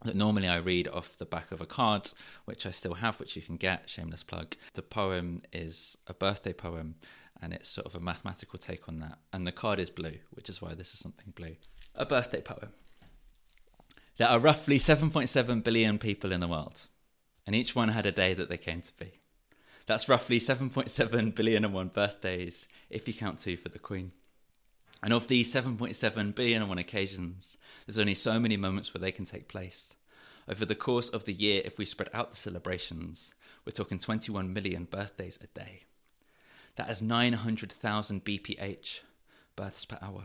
that 0.04 0.16
normally 0.16 0.48
I 0.48 0.56
read 0.56 0.88
off 0.88 1.16
the 1.16 1.26
back 1.26 1.52
of 1.52 1.60
a 1.60 1.66
card, 1.66 2.12
which 2.44 2.66
I 2.66 2.70
still 2.70 2.94
have, 2.94 3.18
which 3.18 3.36
you 3.36 3.42
can 3.42 3.56
get, 3.56 3.88
shameless 3.88 4.22
plug. 4.22 4.56
The 4.74 4.82
poem 4.82 5.42
is 5.52 5.96
a 6.06 6.14
birthday 6.14 6.52
poem, 6.52 6.96
and 7.40 7.52
it's 7.52 7.68
sort 7.68 7.86
of 7.86 7.94
a 7.94 8.00
mathematical 8.00 8.58
take 8.58 8.88
on 8.88 8.98
that. 9.00 9.18
And 9.32 9.46
the 9.46 9.52
card 9.52 9.78
is 9.78 9.90
blue, 9.90 10.18
which 10.30 10.48
is 10.48 10.60
why 10.60 10.74
this 10.74 10.92
is 10.92 11.00
something 11.00 11.32
blue. 11.34 11.56
A 11.94 12.06
birthday 12.06 12.40
poem. 12.40 12.72
There 14.16 14.28
are 14.28 14.38
roughly 14.38 14.78
7.7 14.78 15.62
billion 15.62 15.98
people 15.98 16.32
in 16.32 16.40
the 16.40 16.48
world, 16.48 16.82
and 17.46 17.54
each 17.54 17.74
one 17.74 17.88
had 17.88 18.06
a 18.06 18.12
day 18.12 18.32
that 18.34 18.48
they 18.48 18.56
came 18.56 18.82
to 18.82 18.92
be. 18.98 19.20
That's 19.86 20.08
roughly 20.08 20.40
7.7 20.40 21.34
billion 21.34 21.64
and 21.64 21.74
one 21.74 21.88
birthdays, 21.88 22.66
if 22.90 23.06
you 23.06 23.14
count 23.14 23.38
two 23.38 23.56
for 23.56 23.68
the 23.68 23.78
Queen. 23.78 24.12
And 25.06 25.14
of 25.14 25.28
these 25.28 25.54
7.7 25.54 26.34
billion 26.34 26.62
and 26.62 26.68
one 26.68 26.78
occasions, 26.78 27.56
there's 27.86 27.96
only 27.96 28.16
so 28.16 28.40
many 28.40 28.56
moments 28.56 28.92
where 28.92 29.00
they 29.00 29.12
can 29.12 29.24
take 29.24 29.46
place. 29.46 29.94
Over 30.48 30.64
the 30.64 30.74
course 30.74 31.08
of 31.10 31.26
the 31.26 31.32
year, 31.32 31.62
if 31.64 31.78
we 31.78 31.84
spread 31.84 32.10
out 32.12 32.30
the 32.30 32.36
celebrations, 32.36 33.32
we're 33.64 33.70
talking 33.70 34.00
21 34.00 34.52
million 34.52 34.82
birthdays 34.82 35.38
a 35.40 35.46
day. 35.56 35.82
That 36.74 36.90
is 36.90 37.02
900,000 37.02 38.24
BPH, 38.24 38.98
births 39.54 39.84
per 39.84 39.96
hour. 40.02 40.24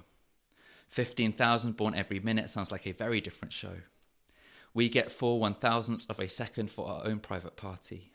15,000 0.88 1.78
born 1.78 1.94
every 1.94 2.20
minute 2.20 2.50
sounds 2.50 2.72
like 2.72 2.88
a 2.88 2.92
very 2.92 3.22
different 3.22 3.54
show. 3.54 3.82
We 4.74 4.90
get 4.90 5.12
four 5.12 5.40
one 5.40 5.54
thousandths 5.54 6.08
of 6.08 6.20
a 6.20 6.28
second 6.28 6.72
for 6.72 6.90
our 6.90 7.06
own 7.06 7.20
private 7.20 7.56
party, 7.56 8.14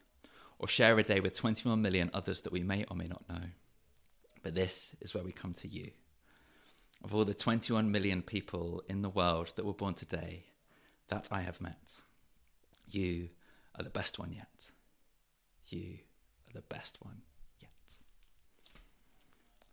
or 0.58 0.66
share 0.66 0.98
a 0.98 1.04
day 1.04 1.20
with 1.20 1.36
21 1.36 1.80
million 1.80 2.10
others 2.12 2.40
that 2.40 2.52
we 2.52 2.64
may 2.64 2.84
or 2.90 2.96
may 2.96 3.06
not 3.06 3.22
know. 3.28 3.50
But 4.42 4.56
this 4.56 4.96
is 5.00 5.14
where 5.14 5.22
we 5.22 5.30
come 5.30 5.54
to 5.54 5.68
you 5.68 5.92
of 7.02 7.14
all 7.14 7.24
the 7.24 7.34
21 7.34 7.90
million 7.90 8.22
people 8.22 8.82
in 8.88 9.02
the 9.02 9.10
world 9.10 9.52
that 9.56 9.64
were 9.64 9.74
born 9.74 9.94
today 9.94 10.46
that 11.08 11.28
I 11.30 11.42
have 11.42 11.60
met, 11.60 12.00
you 12.88 13.30
are 13.78 13.84
the 13.84 13.90
best 13.90 14.18
one 14.18 14.32
yet. 14.32 14.70
You 15.68 15.98
are 16.48 16.54
the 16.54 16.74
best 16.74 16.98
one 17.00 17.22
yet. 17.60 17.70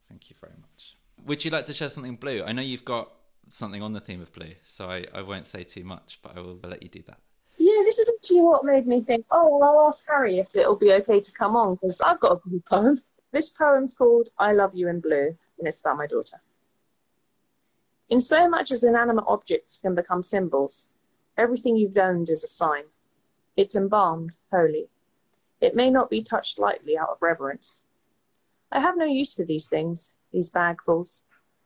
Thank 0.09 0.29
you 0.29 0.35
very 0.39 0.53
much. 0.59 0.95
Would 1.25 1.45
you 1.45 1.51
like 1.51 1.65
to 1.67 1.73
share 1.73 1.89
something 1.89 2.15
blue? 2.15 2.43
I 2.43 2.51
know 2.51 2.61
you've 2.61 2.85
got 2.85 3.11
something 3.49 3.81
on 3.81 3.93
the 3.93 3.99
theme 3.99 4.21
of 4.21 4.31
blue, 4.33 4.53
so 4.63 4.89
I, 4.89 5.05
I 5.13 5.21
won't 5.21 5.45
say 5.45 5.63
too 5.63 5.83
much, 5.83 6.19
but 6.21 6.37
I 6.37 6.41
will 6.41 6.59
let 6.63 6.83
you 6.83 6.89
do 6.89 7.03
that. 7.07 7.19
Yeah, 7.57 7.81
this 7.85 7.99
is 7.99 8.11
actually 8.13 8.41
what 8.41 8.65
made 8.65 8.87
me 8.87 9.01
think, 9.01 9.25
oh, 9.31 9.57
well, 9.57 9.69
I'll 9.69 9.87
ask 9.87 10.03
Harry 10.07 10.39
if 10.39 10.55
it'll 10.55 10.75
be 10.75 10.91
okay 10.93 11.19
to 11.19 11.31
come 11.31 11.55
on, 11.55 11.75
because 11.75 12.01
I've 12.01 12.19
got 12.19 12.33
a 12.33 12.47
blue 12.47 12.61
poem. 12.69 13.01
This 13.31 13.49
poem's 13.49 13.93
called 13.93 14.29
I 14.37 14.51
Love 14.51 14.75
You 14.75 14.89
in 14.89 14.99
Blue, 14.99 15.35
and 15.57 15.67
it's 15.67 15.79
about 15.79 15.97
my 15.97 16.07
daughter. 16.07 16.41
In 18.09 18.19
so 18.19 18.47
much 18.47 18.71
as 18.71 18.83
inanimate 18.83 19.25
objects 19.27 19.77
can 19.77 19.95
become 19.95 20.23
symbols, 20.23 20.87
everything 21.37 21.77
you've 21.77 21.97
owned 21.97 22.29
is 22.29 22.43
a 22.43 22.47
sign. 22.47 22.83
It's 23.55 23.75
embalmed, 23.75 24.37
holy. 24.51 24.89
It 25.61 25.75
may 25.75 25.89
not 25.89 26.09
be 26.09 26.21
touched 26.21 26.59
lightly 26.59 26.97
out 26.97 27.09
of 27.09 27.21
reverence. 27.21 27.81
I 28.71 28.79
have 28.79 28.97
no 28.97 29.05
use 29.05 29.33
for 29.33 29.45
these 29.45 29.67
things, 29.67 30.13
these 30.31 30.51
bagfuls, 30.51 31.23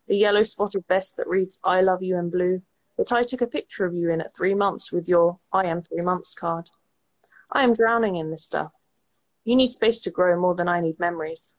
the 0.08 0.18
yellow 0.18 0.44
spotted 0.44 0.86
vest 0.88 1.18
that 1.18 1.28
reads 1.28 1.60
I 1.64 1.82
love 1.82 2.04
you 2.04 2.18
in 2.18 2.30
blue, 2.30 2.62
that 2.98 3.12
I 3.12 3.24
took 3.24 3.42
a 3.42 3.48
picture 3.48 3.86
of 3.86 3.94
you 3.94 4.10
in 4.10 4.22
at 4.22 4.36
three 4.36 4.54
months 4.54 4.92
with 4.92 5.08
your 5.08 5.40
I 5.52 5.66
am 5.66 5.82
three 5.82 6.02
months 6.02 6.34
card. 6.34 6.70
I 7.52 7.64
am 7.64 7.74
drowning 7.74 8.16
in 8.16 8.32
this 8.32 8.44
stuff. 8.44 8.72
You 9.46 9.56
need 9.56 9.72
space 9.72 10.02
to 10.02 10.12
grow 10.12 10.40
more 10.40 10.56
than 10.56 10.68
I 10.68 10.82
need 10.82 11.00
memories. 11.00 11.52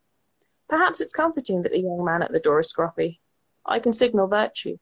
Perhaps 0.68 1.00
it's 1.00 1.14
comforting 1.14 1.62
that 1.62 1.72
the 1.72 1.80
young 1.80 2.04
man 2.04 2.22
at 2.22 2.32
the 2.32 2.40
door 2.40 2.60
is 2.60 2.72
scruffy. 2.72 3.20
I 3.66 3.78
can 3.78 3.92
signal 3.92 4.26
virtue. 4.26 4.78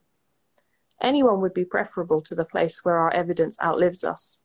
Anyone 1.01 1.41
would 1.41 1.55
be 1.55 1.65
preferable 1.65 2.21
to 2.23 2.35
the 2.35 2.45
place 2.45 2.85
where 2.85 2.99
our 2.99 3.13
evidence 3.13 3.59
outlives 3.61 4.05
us. 4.05 4.41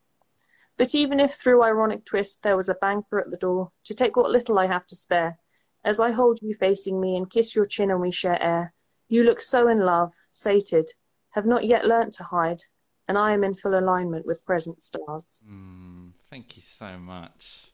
But 0.77 0.95
even 0.95 1.19
if 1.19 1.33
through 1.33 1.63
ironic 1.63 2.05
twist 2.05 2.43
there 2.43 2.55
was 2.55 2.69
a 2.69 2.75
banker 2.75 3.19
at 3.19 3.29
the 3.29 3.37
door 3.37 3.71
to 3.85 3.93
take 3.93 4.15
what 4.15 4.31
little 4.31 4.57
I 4.59 4.67
have 4.67 4.85
to 4.87 4.95
spare, 4.95 5.37
as 5.83 5.99
I 5.99 6.11
hold 6.11 6.39
you 6.41 6.53
facing 6.53 6.99
me 6.99 7.15
and 7.15 7.29
kiss 7.29 7.55
your 7.55 7.65
chin 7.65 7.91
and 7.91 8.01
we 8.01 8.11
share 8.11 8.41
air, 8.41 8.73
you 9.07 9.23
look 9.23 9.41
so 9.41 9.67
in 9.67 9.79
love, 9.79 10.13
sated, 10.31 10.89
have 11.31 11.45
not 11.45 11.65
yet 11.65 11.85
learnt 11.85 12.13
to 12.15 12.23
hide, 12.23 12.61
and 13.07 13.17
I 13.17 13.33
am 13.33 13.43
in 13.43 13.53
full 13.53 13.77
alignment 13.77 14.25
with 14.25 14.45
present 14.45 14.81
stars. 14.81 15.41
Mm, 15.47 16.11
thank 16.29 16.55
you 16.55 16.61
so 16.61 16.97
much. 16.97 17.65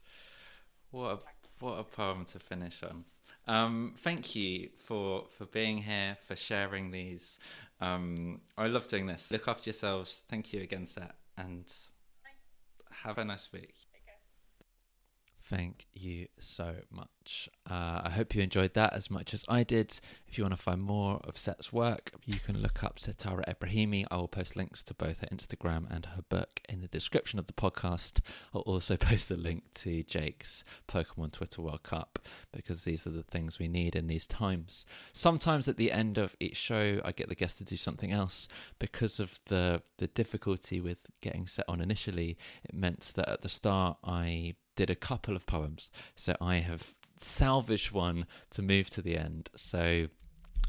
What 0.91 1.11
a 1.11 1.19
what 1.59 1.79
a 1.79 1.83
poem 1.83 2.25
to 2.25 2.39
finish 2.39 2.81
on. 2.83 3.03
Um, 3.47 3.93
thank 3.97 4.35
you 4.35 4.69
for 4.77 5.25
for 5.37 5.45
being 5.45 5.77
here, 5.77 6.17
for 6.27 6.35
sharing 6.35 6.91
these. 6.91 7.37
Um, 7.79 8.41
I 8.57 8.67
love 8.67 8.87
doing 8.87 9.07
this. 9.07 9.31
Look 9.31 9.47
after 9.47 9.69
yourselves. 9.69 10.21
Thank 10.27 10.53
you 10.53 10.61
again, 10.61 10.87
Set, 10.87 11.15
and 11.37 11.65
have 13.03 13.17
a 13.17 13.23
nice 13.23 13.51
week. 13.53 13.75
Thank 15.43 15.87
you 15.93 16.27
so 16.39 16.75
much. 16.91 17.16
Uh, 17.69 18.01
I 18.05 18.09
hope 18.09 18.35
you 18.35 18.41
enjoyed 18.41 18.73
that 18.75 18.93
as 18.93 19.09
much 19.09 19.33
as 19.33 19.43
I 19.47 19.63
did. 19.63 19.99
If 20.27 20.37
you 20.37 20.43
want 20.43 20.55
to 20.55 20.61
find 20.61 20.81
more 20.81 21.19
of 21.23 21.37
Set's 21.37 21.71
work, 21.73 22.11
you 22.25 22.39
can 22.39 22.61
look 22.61 22.83
up 22.83 22.97
Setareh 22.97 23.43
Ebrahimi. 23.47 24.05
I 24.09 24.17
will 24.17 24.27
post 24.27 24.55
links 24.55 24.83
to 24.83 24.93
both 24.93 25.19
her 25.19 25.27
Instagram 25.27 25.85
and 25.89 26.05
her 26.05 26.21
book 26.29 26.61
in 26.69 26.81
the 26.81 26.87
description 26.87 27.39
of 27.39 27.47
the 27.47 27.53
podcast. 27.53 28.21
I'll 28.53 28.61
also 28.61 28.97
post 28.97 29.31
a 29.31 29.35
link 29.35 29.63
to 29.75 30.03
Jake's 30.03 30.63
Pokemon 30.87 31.33
Twitter 31.33 31.61
World 31.61 31.83
Cup 31.83 32.19
because 32.51 32.83
these 32.83 33.05
are 33.05 33.11
the 33.11 33.23
things 33.23 33.59
we 33.59 33.67
need 33.67 33.95
in 33.95 34.07
these 34.07 34.27
times. 34.27 34.85
Sometimes 35.13 35.67
at 35.67 35.77
the 35.77 35.91
end 35.91 36.17
of 36.17 36.35
each 36.39 36.57
show, 36.57 37.01
I 37.03 37.11
get 37.11 37.29
the 37.29 37.35
guest 37.35 37.57
to 37.59 37.63
do 37.63 37.77
something 37.77 38.11
else 38.11 38.47
because 38.79 39.19
of 39.19 39.39
the 39.45 39.81
the 39.97 40.07
difficulty 40.07 40.79
with 40.79 40.99
getting 41.21 41.47
set 41.47 41.65
on 41.67 41.81
initially. 41.81 42.37
It 42.63 42.73
meant 42.73 43.11
that 43.15 43.29
at 43.29 43.41
the 43.41 43.49
start 43.49 43.97
I 44.03 44.55
did 44.77 44.89
a 44.89 44.95
couple 44.95 45.35
of 45.35 45.45
poems. 45.45 45.89
So 46.15 46.37
I 46.39 46.57
have 46.57 46.95
salvaged 47.21 47.91
one 47.91 48.25
to 48.51 48.61
move 48.61 48.89
to 48.91 49.01
the 49.01 49.17
end. 49.17 49.49
So 49.55 50.07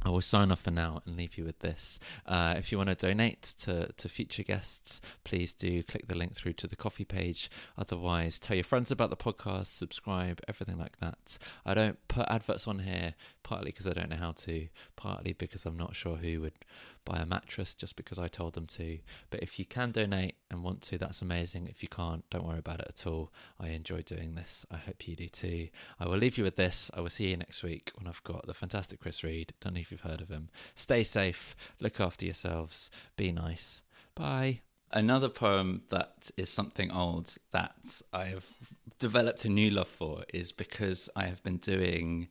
I 0.04 0.11
will 0.11 0.20
sign 0.20 0.52
off 0.52 0.61
for 0.61 0.70
now 0.70 1.02
and 1.04 1.16
leave 1.16 1.37
you 1.37 1.44
with 1.44 1.58
this. 1.58 1.98
Uh, 2.24 2.54
if 2.56 2.70
you 2.70 2.78
want 2.78 2.88
to 2.88 2.94
donate 2.94 3.54
to, 3.58 3.92
to 3.92 4.08
future 4.08 4.44
guests, 4.44 5.00
please 5.24 5.52
do 5.52 5.82
click 5.82 6.06
the 6.06 6.14
link 6.14 6.34
through 6.34 6.52
to 6.54 6.68
the 6.68 6.76
Ko-fi 6.76 7.04
page. 7.04 7.50
Otherwise, 7.76 8.38
tell 8.38 8.56
your 8.56 8.64
friends 8.64 8.92
about 8.92 9.11
the 9.11 9.16
podcast, 9.16 9.66
subscribe, 9.66 10.40
everything 10.46 10.78
like 10.78 11.00
that. 11.00 11.37
I 11.66 11.74
don't 11.74 11.98
put 12.06 12.28
adverts 12.28 12.68
on 12.68 12.80
here, 12.80 13.14
partly 13.48 13.70
because 13.70 13.87
I 13.87 13.94
don't 13.94 14.11
know 14.11 14.16
how 14.16 14.32
to, 14.32 14.68
partly 14.94 15.32
because 15.32 15.64
I'm 15.64 15.78
not 15.78 15.96
sure 15.96 16.16
who 16.16 16.42
would 16.42 16.52
buy 17.06 17.16
a 17.16 17.24
mattress 17.24 17.74
just 17.74 17.96
because 17.96 18.18
I 18.18 18.28
told 18.28 18.52
them 18.52 18.66
to. 18.66 18.98
But 19.30 19.42
if 19.42 19.58
you 19.58 19.64
can 19.64 19.90
donate 19.90 20.34
and 20.50 20.62
want 20.62 20.82
to, 20.82 20.98
that's 20.98 21.22
amazing. 21.22 21.66
If 21.66 21.82
you 21.82 21.88
can't, 21.88 22.28
don't 22.28 22.46
worry 22.46 22.58
about 22.58 22.80
it 22.80 22.88
at 22.90 23.06
all. 23.06 23.32
I 23.58 23.68
enjoy 23.68 24.02
doing 24.02 24.34
this. 24.34 24.66
I 24.70 24.76
hope 24.76 25.08
you 25.08 25.16
do 25.16 25.28
too. 25.28 25.68
I 25.98 26.06
will 26.06 26.18
leave 26.18 26.37
you 26.37 26.44
with 26.44 26.56
this. 26.56 26.90
I 26.92 27.00
will 27.00 27.08
see 27.08 27.30
you 27.30 27.38
next 27.38 27.62
week 27.62 27.90
when 27.94 28.06
I've 28.06 28.22
got 28.22 28.46
the 28.46 28.52
fantastic 28.52 29.00
Chris 29.00 29.24
Reed. 29.24 29.54
Don't 29.62 29.72
know 29.72 29.80
if 29.80 29.90
you've 29.90 30.02
heard 30.02 30.20
of 30.20 30.28
him. 30.28 30.50
Stay 30.74 31.02
safe, 31.02 31.56
look 31.80 32.00
after 32.00 32.26
yourselves, 32.26 32.90
be 33.16 33.32
nice. 33.32 33.80
Bye. 34.14 34.61
Another 34.92 35.30
poem 35.30 35.84
that 35.88 36.30
is 36.37 36.50
something 36.50 36.90
old 36.90 37.34
that 37.52 38.02
I 38.12 38.26
have 38.26 38.44
developed 38.98 39.46
a 39.46 39.48
new 39.48 39.70
love 39.70 39.88
for 39.88 40.24
is 40.34 40.52
because 40.52 41.08
I 41.16 41.24
have 41.24 41.42
been 41.42 41.58
doing 41.58 42.28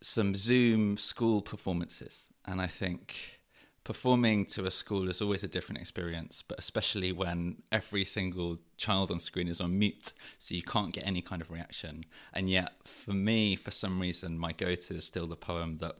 some 0.00 0.34
Zoom 0.34 0.96
school 0.96 1.42
performances. 1.42 2.28
And 2.46 2.60
I 2.60 2.66
think 2.66 3.40
performing 3.84 4.46
to 4.46 4.64
a 4.66 4.70
school 4.70 5.08
is 5.08 5.20
always 5.20 5.42
a 5.42 5.48
different 5.48 5.80
experience, 5.80 6.42
but 6.46 6.58
especially 6.58 7.12
when 7.12 7.62
every 7.72 8.04
single 8.04 8.58
child 8.76 9.10
on 9.10 9.18
screen 9.20 9.48
is 9.48 9.60
on 9.60 9.78
mute, 9.78 10.12
so 10.38 10.54
you 10.54 10.62
can't 10.62 10.92
get 10.92 11.06
any 11.06 11.20
kind 11.20 11.42
of 11.42 11.50
reaction. 11.50 12.04
And 12.32 12.48
yet, 12.48 12.72
for 12.84 13.12
me, 13.12 13.56
for 13.56 13.70
some 13.70 14.00
reason, 14.00 14.38
my 14.38 14.52
go 14.52 14.74
to 14.74 14.94
is 14.94 15.04
still 15.04 15.26
the 15.26 15.36
poem 15.36 15.78
that 15.78 15.96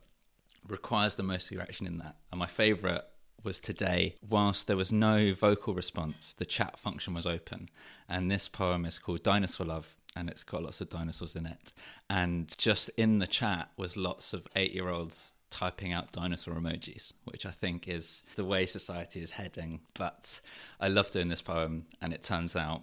requires 0.66 1.14
the 1.14 1.22
most 1.22 1.50
reaction 1.50 1.86
in 1.86 1.98
that. 1.98 2.16
And 2.30 2.38
my 2.38 2.46
favourite 2.46 3.02
was 3.42 3.58
today, 3.58 4.16
whilst 4.28 4.66
there 4.66 4.76
was 4.76 4.92
no 4.92 5.32
vocal 5.32 5.74
response, 5.74 6.34
the 6.36 6.44
chat 6.44 6.78
function 6.78 7.14
was 7.14 7.26
open. 7.26 7.68
And 8.08 8.30
this 8.30 8.48
poem 8.48 8.84
is 8.84 8.98
called 8.98 9.22
Dinosaur 9.22 9.66
Love. 9.66 9.96
And 10.16 10.28
it's 10.28 10.42
got 10.42 10.64
lots 10.64 10.80
of 10.80 10.90
dinosaurs 10.90 11.36
in 11.36 11.46
it. 11.46 11.72
And 12.08 12.52
just 12.58 12.90
in 12.96 13.20
the 13.20 13.26
chat 13.26 13.70
was 13.76 13.96
lots 13.96 14.32
of 14.32 14.48
eight 14.56 14.72
year 14.72 14.88
olds 14.88 15.34
typing 15.50 15.92
out 15.92 16.12
dinosaur 16.12 16.54
emojis, 16.54 17.12
which 17.24 17.44
I 17.44 17.50
think 17.50 17.88
is 17.88 18.22
the 18.34 18.44
way 18.44 18.66
society 18.66 19.20
is 19.20 19.32
heading. 19.32 19.80
But 19.94 20.40
I 20.80 20.88
love 20.88 21.10
doing 21.10 21.28
this 21.28 21.42
poem, 21.42 21.86
and 22.00 22.12
it 22.12 22.22
turns 22.22 22.56
out 22.56 22.82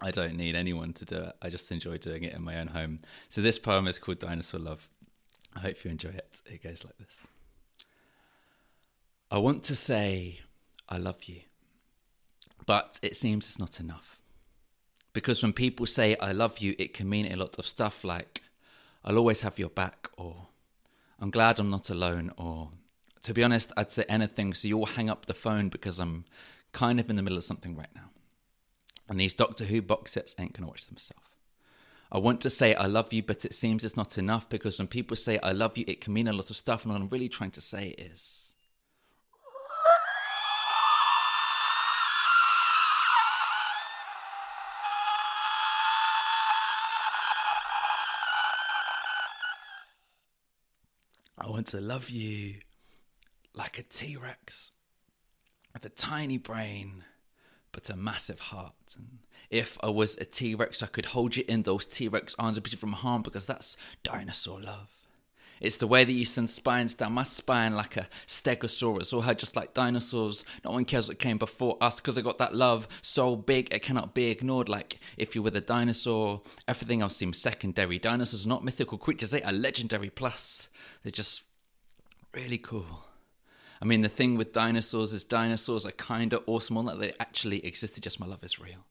I 0.00 0.10
don't 0.10 0.36
need 0.36 0.54
anyone 0.54 0.92
to 0.94 1.04
do 1.04 1.16
it. 1.16 1.32
I 1.42 1.50
just 1.50 1.70
enjoy 1.70 1.98
doing 1.98 2.22
it 2.22 2.34
in 2.34 2.42
my 2.42 2.58
own 2.58 2.68
home. 2.68 3.00
So 3.28 3.40
this 3.40 3.58
poem 3.58 3.88
is 3.88 3.98
called 3.98 4.20
Dinosaur 4.20 4.60
Love. 4.60 4.88
I 5.54 5.60
hope 5.60 5.84
you 5.84 5.90
enjoy 5.90 6.10
it. 6.10 6.42
It 6.46 6.62
goes 6.62 6.84
like 6.84 6.96
this 6.98 7.20
I 9.30 9.38
want 9.38 9.62
to 9.64 9.76
say 9.76 10.40
I 10.88 10.98
love 10.98 11.24
you, 11.24 11.40
but 12.64 12.98
it 13.02 13.16
seems 13.16 13.46
it's 13.46 13.58
not 13.58 13.80
enough. 13.80 14.18
Because 15.18 15.42
when 15.42 15.52
people 15.52 15.84
say 15.84 16.14
I 16.20 16.30
love 16.30 16.60
you, 16.60 16.76
it 16.78 16.94
can 16.94 17.08
mean 17.08 17.26
a 17.26 17.34
lot 17.34 17.58
of 17.58 17.66
stuff 17.66 18.04
like 18.04 18.40
I'll 19.04 19.18
always 19.18 19.40
have 19.40 19.58
your 19.58 19.68
back 19.68 20.08
or 20.16 20.46
I'm 21.18 21.32
glad 21.32 21.58
I'm 21.58 21.70
not 21.70 21.90
alone, 21.90 22.30
or 22.36 22.70
to 23.24 23.34
be 23.34 23.42
honest, 23.42 23.72
I'd 23.76 23.90
say 23.90 24.04
anything 24.08 24.54
so 24.54 24.68
you'll 24.68 24.86
hang 24.86 25.10
up 25.10 25.26
the 25.26 25.34
phone 25.34 25.70
because 25.70 25.98
I'm 25.98 26.24
kind 26.70 27.00
of 27.00 27.10
in 27.10 27.16
the 27.16 27.22
middle 27.24 27.36
of 27.36 27.42
something 27.42 27.74
right 27.74 27.92
now. 27.96 28.10
And 29.08 29.18
these 29.18 29.34
Doctor 29.34 29.64
Who 29.64 29.82
box 29.82 30.12
sets 30.12 30.36
ain't 30.38 30.52
gonna 30.52 30.68
watch 30.68 30.86
themselves. 30.86 31.26
I 32.12 32.18
want 32.18 32.40
to 32.42 32.50
say 32.50 32.76
I 32.76 32.86
love 32.86 33.12
you, 33.12 33.24
but 33.24 33.44
it 33.44 33.54
seems 33.54 33.82
it's 33.82 33.96
not 33.96 34.18
enough 34.18 34.48
because 34.48 34.78
when 34.78 34.86
people 34.86 35.16
say 35.16 35.40
I 35.42 35.50
love 35.50 35.76
you, 35.76 35.84
it 35.88 36.00
can 36.00 36.12
mean 36.12 36.28
a 36.28 36.32
lot 36.32 36.48
of 36.48 36.56
stuff. 36.56 36.84
And 36.84 36.92
what 36.92 37.02
I'm 37.02 37.08
really 37.08 37.28
trying 37.28 37.50
to 37.50 37.60
say 37.60 37.88
is 37.88 38.47
I 51.40 51.48
want 51.48 51.68
to 51.68 51.80
love 51.80 52.10
you 52.10 52.56
like 53.54 53.78
a 53.78 53.82
T 53.82 54.16
Rex 54.16 54.70
with 55.72 55.84
a 55.84 55.88
tiny 55.88 56.38
brain 56.38 57.04
but 57.72 57.90
a 57.90 57.96
massive 57.96 58.38
heart. 58.40 58.74
And 58.96 59.18
if 59.50 59.78
I 59.82 59.88
was 59.88 60.16
a 60.16 60.24
T 60.24 60.54
Rex, 60.54 60.82
I 60.82 60.86
could 60.86 61.06
hold 61.06 61.36
you 61.36 61.44
in 61.46 61.62
those 61.62 61.86
T 61.86 62.08
Rex 62.08 62.34
arms 62.38 62.56
and 62.56 62.64
protect 62.64 62.82
you 62.82 62.86
from 62.86 62.92
harm 62.94 63.22
because 63.22 63.46
that's 63.46 63.76
dinosaur 64.02 64.60
love. 64.60 64.97
It's 65.60 65.76
the 65.76 65.86
way 65.86 66.04
that 66.04 66.12
you 66.12 66.24
send 66.24 66.50
spines 66.50 66.94
down 66.94 67.12
my 67.12 67.22
spine 67.22 67.74
like 67.74 67.96
a 67.96 68.08
stegosaurus, 68.26 69.12
or 69.12 69.22
how 69.22 69.34
just 69.34 69.56
like 69.56 69.74
dinosaurs, 69.74 70.44
no 70.64 70.72
one 70.72 70.84
cares 70.84 71.08
what 71.08 71.18
came 71.18 71.38
before 71.38 71.76
us 71.80 71.96
because 71.96 72.16
I 72.16 72.22
got 72.22 72.38
that 72.38 72.54
love 72.54 72.88
so 73.02 73.36
big 73.36 73.72
it 73.72 73.82
cannot 73.82 74.14
be 74.14 74.30
ignored. 74.30 74.68
Like 74.68 74.98
if 75.16 75.34
you 75.34 75.42
were 75.42 75.50
the 75.50 75.60
dinosaur, 75.60 76.42
everything 76.66 77.02
else 77.02 77.16
seems 77.16 77.38
secondary. 77.38 77.98
Dinosaurs 77.98 78.46
are 78.46 78.48
not 78.48 78.64
mythical 78.64 78.98
creatures, 78.98 79.30
they 79.30 79.42
are 79.42 79.52
legendary. 79.52 80.10
Plus, 80.10 80.68
they're 81.02 81.12
just 81.12 81.42
really 82.34 82.58
cool. 82.58 83.04
I 83.80 83.84
mean, 83.84 84.02
the 84.02 84.08
thing 84.08 84.36
with 84.36 84.52
dinosaurs 84.52 85.12
is 85.12 85.24
dinosaurs 85.24 85.86
are 85.86 85.92
kind 85.92 86.32
of 86.32 86.42
awesome, 86.46 86.76
on 86.76 86.86
that 86.86 86.98
they 86.98 87.14
actually 87.20 87.64
existed, 87.64 88.02
just 88.02 88.18
my 88.18 88.26
love 88.26 88.42
is 88.42 88.58
real. 88.58 88.86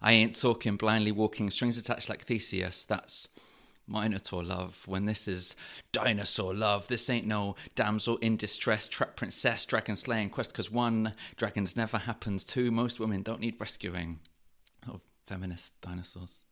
I 0.00 0.12
ain't 0.12 0.40
talking 0.40 0.76
blindly 0.76 1.10
walking, 1.10 1.50
strings 1.50 1.76
attached 1.76 2.08
like 2.08 2.24
Theseus. 2.24 2.84
That's 2.84 3.26
Minotaur 3.88 4.44
love. 4.44 4.82
When 4.86 5.06
this 5.06 5.26
is 5.26 5.56
dinosaur 5.92 6.54
love, 6.54 6.88
this 6.88 7.08
ain't 7.08 7.26
no 7.26 7.56
damsel 7.74 8.16
in 8.18 8.36
distress, 8.36 8.88
trap 8.88 9.16
princess, 9.16 9.66
dragon 9.66 9.96
slaying 9.96 10.30
quest. 10.30 10.52
Because 10.52 10.70
one, 10.70 11.14
dragons 11.36 11.76
never 11.76 11.98
happens. 11.98 12.44
Two, 12.44 12.70
most 12.70 13.00
women 13.00 13.22
don't 13.22 13.40
need 13.40 13.56
rescuing. 13.58 14.20
Oh, 14.88 15.00
feminist 15.26 15.80
dinosaurs. 15.80 16.42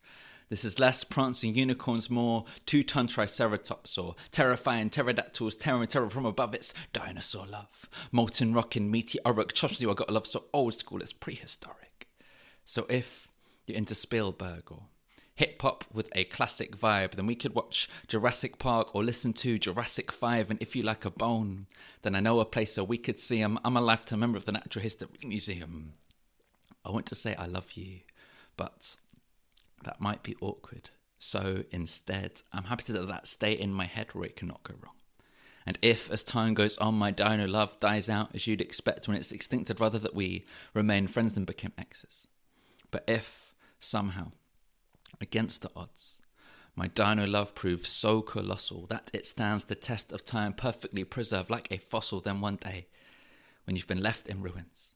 This 0.49 0.63
is 0.63 0.79
less 0.79 1.03
prancing 1.03 1.55
unicorns, 1.55 2.09
more 2.09 2.45
two 2.65 2.81
ton 2.81 3.07
triceratops 3.07 3.97
or 3.97 4.15
terrifying 4.31 4.89
pterodactyls 4.89 5.57
tearing 5.57 5.87
terror 5.87 6.09
from 6.09 6.25
above. 6.25 6.53
It's 6.53 6.73
dinosaur 6.93 7.45
love. 7.45 7.89
Molten 8.13 8.53
rocking 8.53 8.89
meteoric. 8.89 9.51
Trust 9.51 9.81
you, 9.81 9.91
I 9.91 9.93
got 9.93 10.09
a 10.09 10.13
love 10.13 10.25
so 10.25 10.45
old 10.53 10.73
school, 10.73 11.01
it's 11.01 11.11
prehistoric. 11.11 12.07
So 12.63 12.85
if 12.89 13.27
you're 13.65 13.77
into 13.77 13.93
Spielberg 13.93 14.71
or 14.71 14.83
hip 15.37 15.61
hop 15.61 15.85
with 15.93 16.09
a 16.15 16.25
classic 16.25 16.75
vibe, 16.75 17.11
then 17.11 17.27
we 17.27 17.35
could 17.35 17.55
watch 17.55 17.87
Jurassic 18.07 18.57
Park 18.57 18.93
or 18.93 19.03
listen 19.03 19.33
to 19.33 19.57
Jurassic 19.57 20.11
5. 20.11 20.49
And 20.49 20.61
if 20.61 20.75
you 20.75 20.83
like 20.83 21.05
a 21.05 21.11
bone, 21.11 21.67
then 22.01 22.15
I 22.15 22.19
know 22.19 22.39
a 22.39 22.45
place 22.45 22.75
where 22.75 22.83
we 22.83 22.97
could 22.97 23.19
see 23.19 23.39
them. 23.39 23.59
I'm 23.63 23.77
a 23.77 23.81
lifetime 23.81 24.19
member 24.19 24.37
of 24.37 24.45
the 24.45 24.51
Natural 24.51 24.81
History 24.81 25.07
Museum. 25.23 25.93
I 26.83 26.89
want 26.91 27.05
to 27.07 27.15
say 27.15 27.35
I 27.35 27.45
love 27.45 27.73
you, 27.73 27.99
but 28.57 28.95
that 29.83 30.01
might 30.01 30.23
be 30.23 30.35
awkward. 30.41 30.89
So 31.19 31.63
instead, 31.71 32.41
I'm 32.51 32.65
happy 32.65 32.83
to 32.85 32.93
let 32.93 33.07
that 33.07 33.27
stay 33.27 33.53
in 33.53 33.71
my 33.71 33.85
head 33.85 34.13
where 34.13 34.25
it 34.25 34.35
cannot 34.35 34.63
go 34.63 34.73
wrong. 34.81 34.95
And 35.67 35.77
if, 35.81 36.09
as 36.09 36.23
time 36.23 36.53
goes 36.55 36.77
on, 36.77 36.95
my 36.95 37.11
dino 37.11 37.45
love 37.45 37.79
dies 37.79 38.09
out 38.09 38.33
as 38.33 38.47
you'd 38.47 38.61
expect 38.61 39.07
when 39.07 39.17
it's 39.17 39.31
extinct, 39.31 39.69
I'd 39.69 39.81
rather 39.81 39.99
that 39.99 40.15
we 40.15 40.45
remain 40.73 41.07
friends 41.07 41.33
than 41.33 41.43
become 41.43 41.73
exes. 41.77 42.25
But 42.89 43.03
if, 43.07 43.53
somehow, 43.79 44.31
against 45.21 45.61
the 45.61 45.71
odds, 45.75 46.17
my 46.77 46.87
dino 46.87 47.25
love 47.25 47.55
proves 47.55 47.89
so 47.89 48.21
colossal 48.21 48.85
that 48.87 49.09
it 49.11 49.25
stands 49.25 49.63
the 49.63 49.73
test 49.73 50.11
of 50.11 50.23
time 50.23 50.53
perfectly 50.53 51.03
preserved 51.03 51.49
like 51.49 51.67
a 51.71 51.79
fossil, 51.79 52.21
then 52.21 52.39
one 52.39 52.57
day, 52.57 52.85
when 53.65 53.75
you've 53.75 53.87
been 53.87 54.03
left 54.03 54.27
in 54.27 54.43
ruins, 54.43 54.93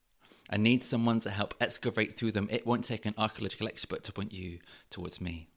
I 0.48 0.58
need 0.58 0.84
someone 0.84 1.18
to 1.20 1.30
help 1.30 1.54
excavate 1.60 2.14
through 2.14 2.32
them. 2.32 2.46
It 2.52 2.66
won't 2.66 2.84
take 2.84 3.04
an 3.04 3.14
archaeological 3.18 3.66
expert 3.66 4.04
to 4.04 4.12
point 4.12 4.32
you 4.32 4.60
towards 4.90 5.20
me. 5.20 5.48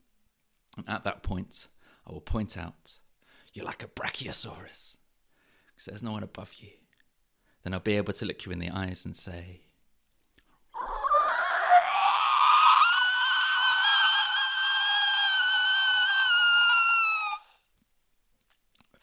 And 0.75 0.89
at 0.89 1.03
that 1.03 1.21
point, 1.21 1.67
I 2.07 2.11
will 2.11 2.21
point 2.21 2.57
out, 2.57 2.97
You're 3.53 3.65
like 3.65 3.83
a 3.83 3.87
brachiosaurus, 3.87 4.97
because 5.67 5.85
there's 5.85 6.03
no 6.03 6.13
one 6.13 6.23
above 6.23 6.55
you. 6.57 6.69
Then 7.63 7.75
I'll 7.75 7.79
be 7.79 7.97
able 7.97 8.13
to 8.13 8.25
look 8.25 8.45
you 8.45 8.51
in 8.51 8.59
the 8.59 8.71
eyes 8.71 9.05
and 9.05 9.15
say, 9.15 9.61